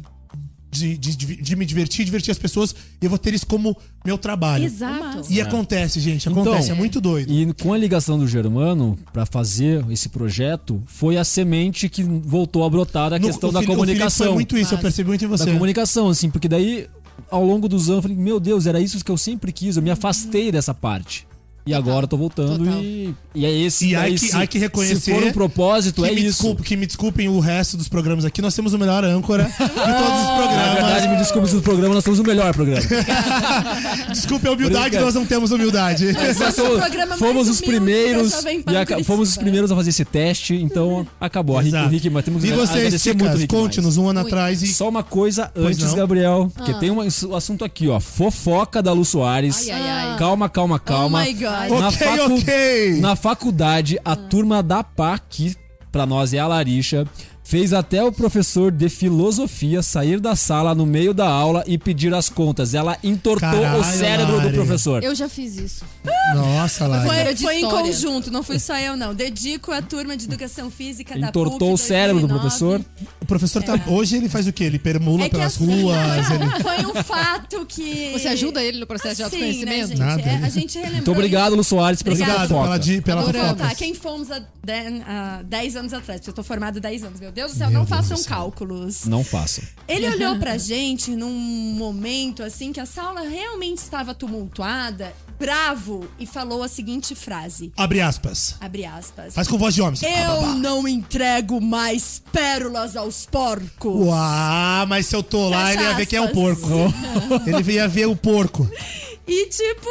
[0.72, 3.78] de, de, de, de me divertir, divertir as pessoas, e eu vou ter isso como
[4.04, 4.64] meu trabalho.
[4.66, 5.22] Exato.
[5.30, 7.32] E acontece, gente, acontece, Então, é muito doido.
[7.32, 12.64] E com a ligação do Germano pra fazer esse projeto, foi a semente que voltou
[12.66, 14.26] a brotar da No- questão o da Fili- o Felipe comunicação.
[14.28, 15.52] Foi muito isso, eu percebi muito em da você.
[15.52, 16.88] comunicação, assim, porque daí,
[17.30, 19.84] ao longo dos anos, eu falei, meu Deus, era isso que eu sempre quis, eu
[19.84, 21.28] me afastei dessa parte.
[21.66, 22.82] E agora eu tô voltando Total.
[22.84, 23.88] e, e é esse.
[23.90, 26.20] E há daí que- se, há que reconhecer Se for um propósito, que, é me
[26.20, 26.30] isso.
[26.32, 29.50] desculpe, que me desculpem o resto dos programas aqui, nós temos o melhor âncora de
[29.58, 29.74] todos os
[30.28, 30.74] Na programas.
[30.74, 32.82] verdade, me desculpe se o programa, nós temos o melhor programa.
[34.12, 36.12] Desculpe a humildade, nós não temos humildade.
[36.14, 36.62] Nós Nosso
[37.18, 39.04] fomos, os primeiros e Curitiba.
[39.04, 41.58] fomos os primeiros a fazer esse teste, então acabou.
[41.58, 41.78] A Rick.
[41.88, 44.68] Rick, mas temos E vocês, muito chicas, conte-nos um ano atrás e.
[44.74, 45.96] Só uma coisa Pois antes, não.
[45.96, 48.00] Gabriel, porque tem um ass- assunto aqui, ó.
[48.00, 49.70] Fofoca da Lu Soares.
[49.70, 50.18] Ai, ai, ai.
[50.18, 51.20] Calma, calma, calma.
[51.22, 51.53] Oh my God.
[51.70, 53.00] Na, Ok, facu- ok.
[53.00, 55.56] na faculdade, a turma da PA, que
[55.92, 57.06] pra nós é a Larisha,
[57.44, 62.14] fez até o professor de filosofia sair da sala no meio da aula e pedir
[62.14, 62.74] as contas.
[62.74, 64.50] Ela entortou Caralho, o cérebro Lari.
[64.50, 65.04] do professor.
[65.04, 65.86] Eu já fiz isso.
[66.36, 67.08] Nossa, Lari.
[67.08, 69.14] Foi, de foi em conjunto, não fui só eu, não.
[69.14, 72.40] Dedico a turma de educação física da Entortou PUC o cérebro do 2009.
[72.40, 72.86] professor.
[73.22, 73.80] O professor tá.
[73.88, 74.64] Hoje ele faz o quê?
[74.64, 75.98] Ele permula É pelas assim, ruas.
[76.32, 76.50] Ele...
[76.64, 78.12] Foi um fato que.
[78.14, 79.80] Você ajuda ele no processo de Assim, autoconhecimento?
[79.80, 80.00] Né, gente?
[80.00, 80.22] Nada.
[80.22, 80.96] É, a gente relembrou.
[80.98, 83.50] Muito obrigado, Lu Soares, pela sua Obrigado pela, di- pela Adoramos.
[83.52, 83.70] fofoca.
[83.70, 86.22] Tá, quem fomos há 10 há 10 anos atrás?
[86.26, 87.20] Eu tô formada há 10 anos.
[87.20, 89.06] Meu Deus do céu, não façam cálculos.
[89.06, 89.64] Não façam.
[89.88, 96.26] Ele olhou pra gente num momento assim que a sala realmente estava tumultuada, bravo, e
[96.26, 98.56] falou a seguinte frase: Abre aspas.
[98.62, 99.34] abre aspas.
[99.34, 100.00] Faz com voz de homem.
[100.04, 104.08] Eu não entrego mais pérolas aos porcos.
[104.08, 106.94] Uau, mas se eu tô lá, Fecha ele ia ver quem é o porco.
[107.48, 108.70] ele ia ver o porco.
[109.26, 109.90] E, tipo,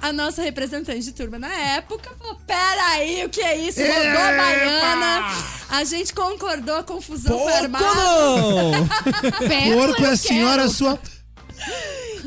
[0.00, 3.80] a nossa representante de turma na época falou: Peraí, o que é isso?
[3.80, 5.22] Rodou a baiana.
[5.70, 7.84] A gente concordou, a confusão foi armada.
[7.84, 8.72] não!
[9.72, 10.98] Porco é a senhora sua.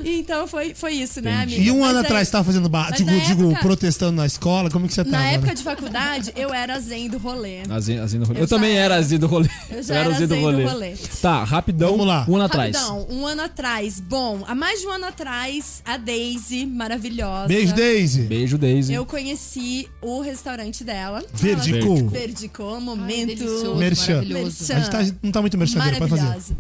[0.07, 1.59] Então foi, foi isso, né, amiga?
[1.61, 2.69] E um Mas ano aí- atrás, você tava fazendo.
[2.69, 2.87] Ba...
[2.89, 4.69] mas Digo, digo, época- protestando na escola.
[4.69, 5.17] Como que você tava?
[5.17, 5.53] Na época né?
[5.55, 7.61] de faculdade, eu era zen do rolê.
[7.69, 8.39] Azinho, azinho do rolê.
[8.39, 9.49] Eu, Eu também era azinho do rolê.
[9.69, 10.65] Eu já era era do zen do rolê.
[10.65, 10.93] rolê.
[11.21, 11.91] Tá, rapidão.
[11.91, 12.25] Vamos lá.
[12.29, 12.75] Um ano atrás.
[12.75, 13.99] Rapidão, um ano atrás.
[13.99, 17.47] Bom, há mais de um ano atrás, a Daisy, maravilhosa.
[17.47, 18.21] Beijo, Daisy.
[18.23, 18.93] Beijo, Daisy.
[18.93, 21.23] Eu conheci o restaurante dela.
[21.33, 21.97] Verdicou.
[21.97, 23.27] Ela- Verdicou, Ai, momento.
[23.27, 24.13] delicioso, Merchan.
[24.15, 24.71] maravilhoso.
[24.73, 26.55] A gente tá- não tá muito merchadeiro pra fazer.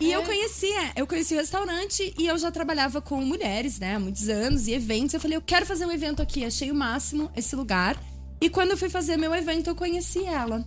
[0.00, 4.00] E eu conhecia, eu conheci o restaurante e eu já trabalhava com mulheres, né, há
[4.00, 5.12] muitos anos e eventos.
[5.12, 8.00] Eu falei, eu quero fazer um evento aqui, achei o máximo esse lugar.
[8.40, 10.64] E quando eu fui fazer meu evento, eu conheci ela.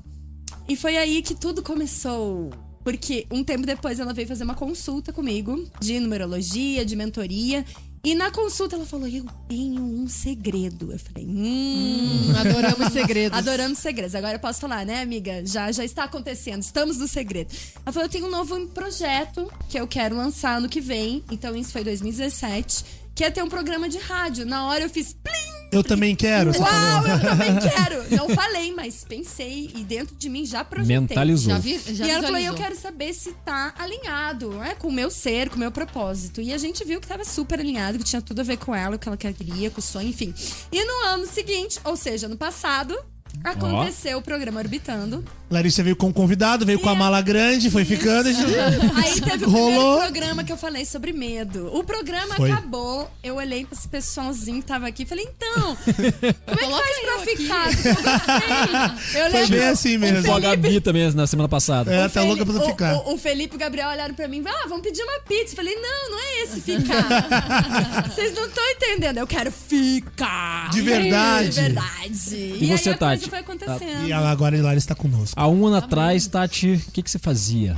[0.67, 2.49] E foi aí que tudo começou.
[2.83, 7.63] Porque um tempo depois ela veio fazer uma consulta comigo de numerologia, de mentoria.
[8.03, 10.91] E na consulta ela falou: Eu tenho um segredo.
[10.91, 12.29] Eu falei: Hum.
[12.29, 13.37] Hum, adoramos segredos.
[13.37, 14.15] Adorando segredos.
[14.15, 15.45] Agora eu posso falar, né, amiga?
[15.45, 16.61] Já, já está acontecendo.
[16.63, 17.53] Estamos no segredo.
[17.85, 21.23] Ela falou: eu tenho um novo projeto que eu quero lançar ano que vem.
[21.31, 23.01] Então, isso foi 2017.
[23.13, 24.45] Que é ter um programa de rádio.
[24.45, 25.60] Na hora eu fiz plim!
[25.71, 26.51] Eu também quero.
[26.57, 28.03] Uau, eu também quero!
[28.15, 30.99] Não falei, mas pensei e dentro de mim já projetei.
[30.99, 31.53] Mentalizou.
[31.53, 34.75] Já, vi, já e ela falou: eu quero saber se tá alinhado, né?
[34.75, 36.41] Com o meu ser, com o meu propósito.
[36.41, 38.97] E a gente viu que tava super alinhado, que tinha tudo a ver com ela,
[38.97, 40.33] o que ela queria, com o sonho, enfim.
[40.71, 42.97] E no ano seguinte, ou seja, no passado,
[43.43, 45.23] aconteceu o programa Orbitando.
[45.49, 48.29] Larissa veio com convidado, veio com a mala grande, foi ficando.
[48.29, 48.55] a gente-
[48.95, 49.71] Aí teve o Rolou.
[49.71, 51.69] primeiro programa que eu falei sobre medo.
[51.75, 52.49] O programa Foi.
[52.49, 56.57] acabou, eu olhei pra esse pessoalzinho que tava aqui e falei, então, como é que
[56.57, 57.35] Coloca faz pra eu aqui.
[57.37, 57.67] ficar?
[57.81, 59.21] Eu gostei.
[59.21, 60.23] Eu Foi lembro, bem assim mesmo.
[60.25, 61.93] Com a Gabi também na semana passada.
[61.93, 62.93] É, O tá louca pra não o- ficar.
[62.95, 65.51] O, o Felipe e o Gabriel olharam pra mim, ah, vamos pedir uma pizza.
[65.51, 68.07] Eu falei, não, não é esse ficar.
[68.09, 70.69] Vocês não estão entendendo, eu quero ficar.
[70.69, 71.49] De verdade.
[71.49, 72.55] De verdade.
[72.61, 73.20] E, você, aí a Tati?
[73.29, 74.07] Coisa foi acontecendo.
[74.07, 75.39] E ela agora a Larissa tá conosco.
[75.39, 77.77] Há um ano atrás, Tati, o que, que você fazia?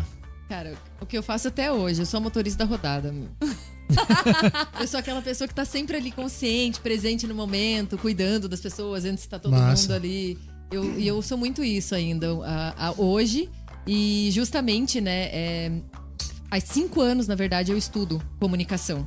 [0.49, 3.11] Cara, o que eu faço até hoje, eu sou motorista da rodada.
[3.11, 3.27] meu.
[4.79, 9.05] Eu sou aquela pessoa que tá sempre ali consciente, presente no momento, cuidando das pessoas
[9.05, 9.83] antes de tá todo Massa.
[9.83, 10.37] mundo ali.
[10.71, 13.49] Eu, e eu sou muito isso ainda a- a- hoje.
[13.85, 15.71] E justamente, né, é,
[16.49, 19.05] há cinco anos, na verdade, eu estudo comunicação.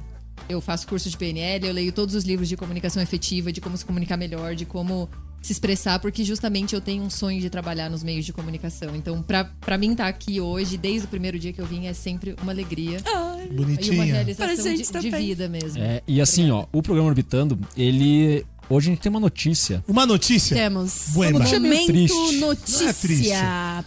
[0.49, 3.77] Eu faço curso de PNL, eu leio todos os livros de comunicação efetiva, de como
[3.77, 5.09] se comunicar melhor, de como
[5.43, 8.97] se expressar, porque justamente eu tenho um sonho de trabalhar nos meios de comunicação.
[8.97, 11.93] Então, pra, pra mim estar aqui hoje, desde o primeiro dia que eu vim, é
[11.93, 14.05] sempre uma alegria e uma Bonitinha.
[14.05, 15.83] realização Pra gente de, de vida mesmo.
[15.83, 18.45] É, e assim, ó, o programa Orbitando, ele.
[18.69, 19.85] Hoje a gente tem uma notícia.
[19.87, 20.57] Uma notícia.
[20.57, 21.11] Temos.
[21.11, 21.39] Buema.
[21.39, 22.37] Notícia Momento triste.
[22.41, 22.83] notícia.
[22.83, 23.33] Não é triste.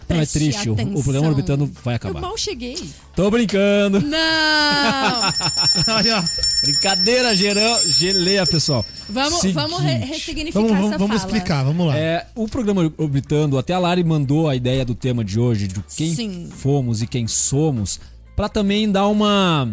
[0.10, 2.22] Não é triste, o, o programa Orbitando vai Eu acabar.
[2.22, 2.78] mal cheguei.
[3.14, 4.00] Tô brincando.
[4.00, 5.22] Não!
[6.64, 8.86] Brincadeira, gerão, geleia, pessoal.
[9.10, 9.56] Vamos, Seguinte.
[9.56, 11.28] vamos re- ressignificar Vamos, essa vamos, vamos fala.
[11.34, 11.98] explicar, vamos lá.
[11.98, 15.84] É, o programa Orbitando, até a Lari mandou a ideia do tema de hoje, de
[15.96, 16.50] quem Sim.
[16.56, 18.00] fomos e quem somos,
[18.36, 19.70] pra também dar uma,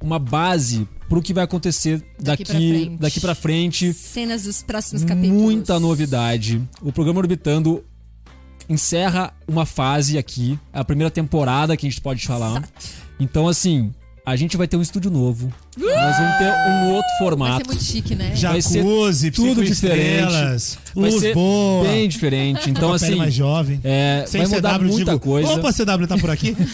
[0.00, 2.96] uma base pro que vai acontecer Daqui daqui, pra frente.
[2.98, 3.92] daqui pra frente.
[3.92, 5.40] Cenas dos próximos capítulos.
[5.40, 6.60] Muita novidade.
[6.82, 7.84] O programa Orbitando
[8.68, 12.68] encerra uma fase aqui, a primeira temporada que a gente pode falar.
[13.20, 13.92] Então, assim,
[14.26, 15.52] a gente vai ter um estúdio novo.
[15.76, 17.66] Nós vamos ter um outro Vai ser formato.
[17.66, 18.26] muito chique, né?
[18.28, 20.32] vai Jacuzzi, tudo diferente.
[20.94, 22.70] Vai luz ser boa, bem diferente.
[22.70, 23.80] Então, uma assim, mais jovem.
[23.82, 25.52] é, Sem vai mudar CW, muita digo, coisa.
[25.52, 26.56] Opa, CW tá por aqui?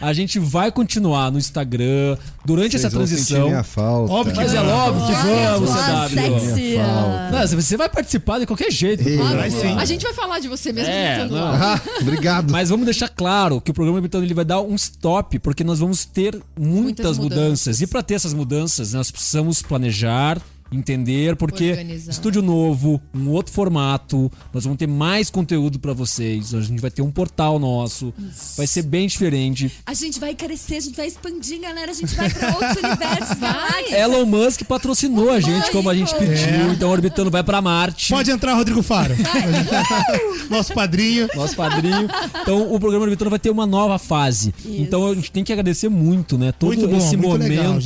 [0.00, 3.48] A gente vai continuar no Instagram durante Vocês essa transição.
[3.48, 4.12] minha falta.
[4.12, 4.72] Óbvio que Mas é vai.
[4.72, 6.40] óbvio que vamos, CW.
[6.40, 7.56] sexy.
[7.56, 9.06] Você vai participar de qualquer jeito.
[9.08, 9.76] Ei, vai sim.
[9.76, 11.48] A gente vai falar de você mesmo É, gritando não.
[11.52, 12.50] Ah, obrigado.
[12.52, 15.80] Mas vamos deixar claro que o programa Habitando ele vai dar um stop, porque nós
[15.80, 17.80] vamos ter muitas, Muitas mudanças.
[17.80, 22.10] E para ter essas mudanças, nós precisamos planejar, entender, porque Organizar.
[22.10, 26.54] estúdio novo, um outro formato, nós vamos ter mais conteúdo para vocês.
[26.54, 28.12] A gente vai ter um portal nosso,
[28.56, 29.70] vai ser bem diferente.
[29.86, 31.90] A gente vai crescer, a gente vai expandir, galera.
[31.90, 33.38] A gente vai pra outros universos.
[33.38, 33.92] Vai!
[33.94, 36.18] Elon Musk patrocinou a gente como a gente É.
[36.18, 38.10] pediu, então o Orbitando vai para Marte.
[38.12, 39.14] Pode entrar, Rodrigo Faro.
[40.50, 41.28] Nosso padrinho.
[41.34, 42.08] nosso padrinho.
[42.42, 44.54] Então o programa Orbitando vai ter uma nova fase.
[44.64, 46.52] Então a gente tem que agradecer muito, né?
[46.52, 47.48] Todo Muito bom, esse muito momento.
[47.48, 47.78] legal,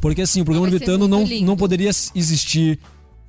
[0.00, 1.46] porque assim, o programa Vai Orbitando não, lindo.
[1.46, 2.25] não poderia existir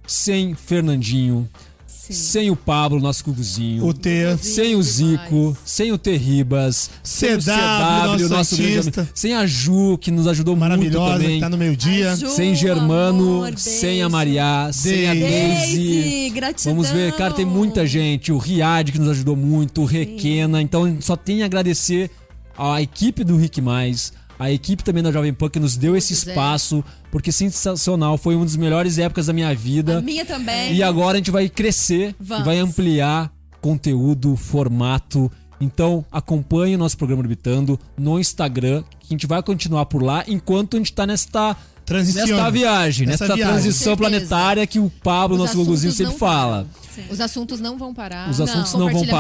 [0.06, 1.48] sem Fernandinho,
[1.88, 3.86] sem o Pablo, nosso cuguzinho.
[3.86, 4.38] O T.
[4.38, 5.58] Sem o Zico, demais.
[5.66, 10.26] sem o Terribas, sem o CW, CW, nosso nosso grande sem a Ju, que nos
[10.28, 11.36] ajudou muito Maravilhosa, também.
[11.36, 12.14] que tá no meio-dia.
[12.14, 14.08] A Ju, Sem Germano, amor, sem a.
[14.08, 16.30] Maria, sem a Daisy.
[16.34, 16.74] Gratidão.
[16.74, 18.32] Vamos ver, cara, tem muita gente.
[18.32, 20.62] O Riad que nos ajudou muito, o Requena.
[20.62, 22.10] Então só tem a agradecer
[22.58, 26.14] à equipe do Rick Mais, a equipe também da Jovem Pan que nos deu esse
[26.14, 26.30] Zé.
[26.32, 28.18] espaço, porque sensacional.
[28.18, 29.98] Foi uma das melhores épocas da minha vida.
[29.98, 30.74] A minha também.
[30.74, 32.44] E agora a gente vai crescer Vamos.
[32.44, 33.32] e vai ampliar
[33.62, 35.32] conteúdo, formato.
[35.60, 40.24] Então acompanhe o nosso programa Orbitando no Instagram, que a gente vai continuar por lá
[40.28, 41.58] enquanto a gente tá nesta,
[41.90, 43.54] nesta viagem, Nessa nesta viagem.
[43.54, 46.68] transição planetária que o Pablo, Os nosso Guguzinho, assuntos sempre não fala.
[46.96, 47.12] param.
[47.12, 48.30] Os assuntos não vão parar.
[48.30, 49.12] Os assuntos não vão Compartilhamentos,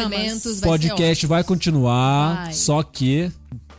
[0.00, 0.08] parar.
[0.08, 2.52] vai ser podcast vai continuar, Vai.
[2.54, 3.30] só que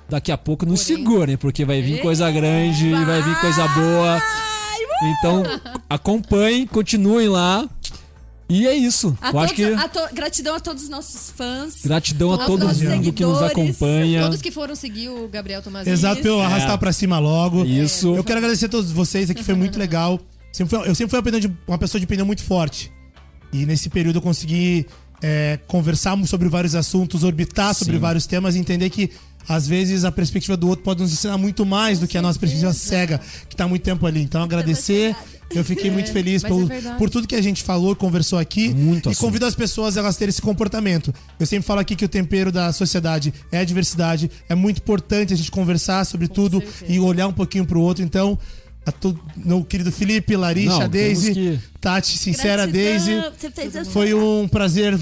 [0.10, 4.22] daqui a pouco nos segurem, porque vai vir coisa grande, vai vir coisa boa.
[5.04, 5.44] Então,
[5.90, 7.68] acompanhem, continuem lá.
[8.50, 9.16] E é isso.
[9.22, 11.82] A Eu acho que a to- Gratidão a todos os nossos fãs.
[11.84, 14.22] gratidão a Todos todo mundo que nos acompanha.
[14.24, 15.94] Todos que foram seguir o Gabriel Tomazini.
[15.94, 17.64] Exato, pra eu arrastar pra cima logo.
[17.64, 17.68] É.
[17.68, 18.16] Isso.
[18.16, 20.20] Eu quero agradecer a todos vocês aqui, foi muito legal.
[20.86, 22.90] Eu sempre fui uma pessoa de opinião muito forte.
[23.52, 24.86] E nesse período eu consegui
[25.22, 28.00] é, conversar sobre vários assuntos, orbitar sobre Sim.
[28.00, 29.12] vários temas e entender que
[29.48, 32.38] às vezes a perspectiva do outro pode nos ensinar muito mais do que a nossa
[32.40, 33.20] perspectiva cega,
[33.50, 34.22] que tá há muito tempo ali.
[34.22, 35.16] Então agradecer.
[35.50, 36.50] Eu fiquei muito feliz é
[36.98, 38.74] por, tudo que a gente falou, conversou aqui.
[38.74, 39.26] Muito e assunto.
[39.26, 41.14] convido as pessoas a elas terem esse comportamento.
[41.40, 44.30] Eu sempre falo aqui que o tempero da sociedade é a diversidade.
[44.50, 46.86] É muito importante a gente conversar sobre tudo certeza.
[46.92, 48.04] e olhar um pouquinho pro outro.
[48.04, 48.38] Então,
[48.86, 53.12] a tu, meu querido Felipe, Larisha, temos Daisy, que- Tati, sincera Daisy.
[53.92, 55.00] Foi um prazer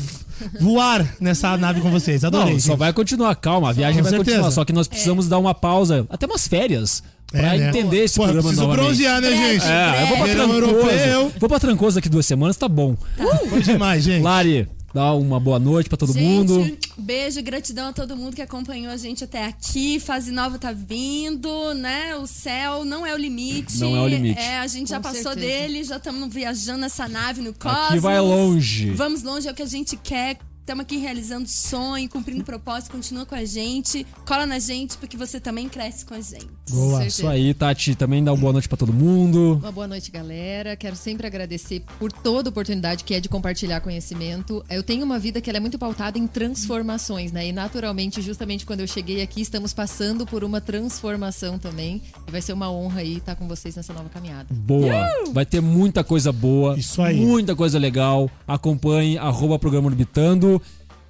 [0.59, 2.23] voar nessa nave com vocês.
[2.23, 2.53] Adorei.
[2.53, 4.31] Não, só vai continuar, calma, a viagem Com vai certeza.
[4.37, 4.51] continuar.
[4.51, 7.69] Só que nós precisamos dar uma pausa, até umas férias, pra É, né?
[7.69, 8.85] entender esse Pô, programa preciso novamente.
[8.85, 9.65] bronzear, né, gente?
[9.65, 10.53] É, eu vou pra Trancoso.
[10.53, 11.31] europeu.
[11.39, 12.95] Vou pra Trancoso daqui duas semanas, tá bom.
[13.49, 14.21] Foi demais, gente.
[14.23, 16.77] Lari, dá uma boa noite pra todo Gente, mundo.
[16.97, 19.99] beijo, gratidão a todo mundo que acompanhou a gente até aqui.
[19.99, 22.15] Fase nova tá vindo, né?
[22.15, 23.77] O céu não é o limite.
[23.77, 24.39] Não é o limite.
[24.39, 25.45] É, a gente já Com passou certeza.
[25.45, 27.87] dele, já estamos viajando nessa nave no cosmos.
[27.89, 28.91] Aqui vai longe.
[28.91, 32.91] Vamos longe, é o que a gente quer Estamos aqui realizando sonho, cumprindo propósito.
[32.91, 34.03] Continua com a gente.
[34.25, 36.49] Cola na gente, porque você também cresce com a gente.
[36.71, 37.05] Boa.
[37.05, 37.93] Isso aí, Tati.
[37.93, 39.59] Também dá uma boa noite pra todo mundo.
[39.61, 40.75] Uma boa noite, galera.
[40.75, 44.65] Quero sempre agradecer por toda a oportunidade que é de compartilhar conhecimento.
[44.67, 47.47] Eu tenho uma vida que ela é muito pautada em transformações, né?
[47.47, 52.01] E naturalmente, justamente quando eu cheguei aqui, estamos passando por uma transformação também.
[52.27, 54.47] E vai ser uma honra aí estar com vocês nessa nova caminhada.
[54.51, 55.07] Boa.
[55.31, 56.75] Vai ter muita coisa boa.
[56.75, 57.23] Isso aí.
[57.23, 58.31] Muita coisa legal.
[58.47, 60.54] Acompanhe, arroba programa Orbitando.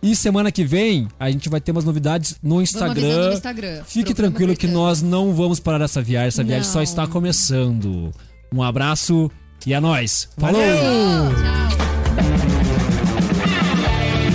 [0.06, 3.30] E semana que vem, a gente vai ter umas novidades no Instagram.
[3.30, 3.82] no Instagram.
[3.88, 6.28] Fique tranquilo que nós não vamos parar essa viagem.
[6.28, 6.84] Essa viagem só Não.
[6.84, 8.12] está começando.
[8.53, 9.32] Um abraço
[9.66, 10.30] e é nóis.
[10.38, 10.62] Falou!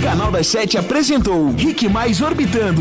[0.03, 2.79] Canal das Sete apresentou Rick Mais Orbitando.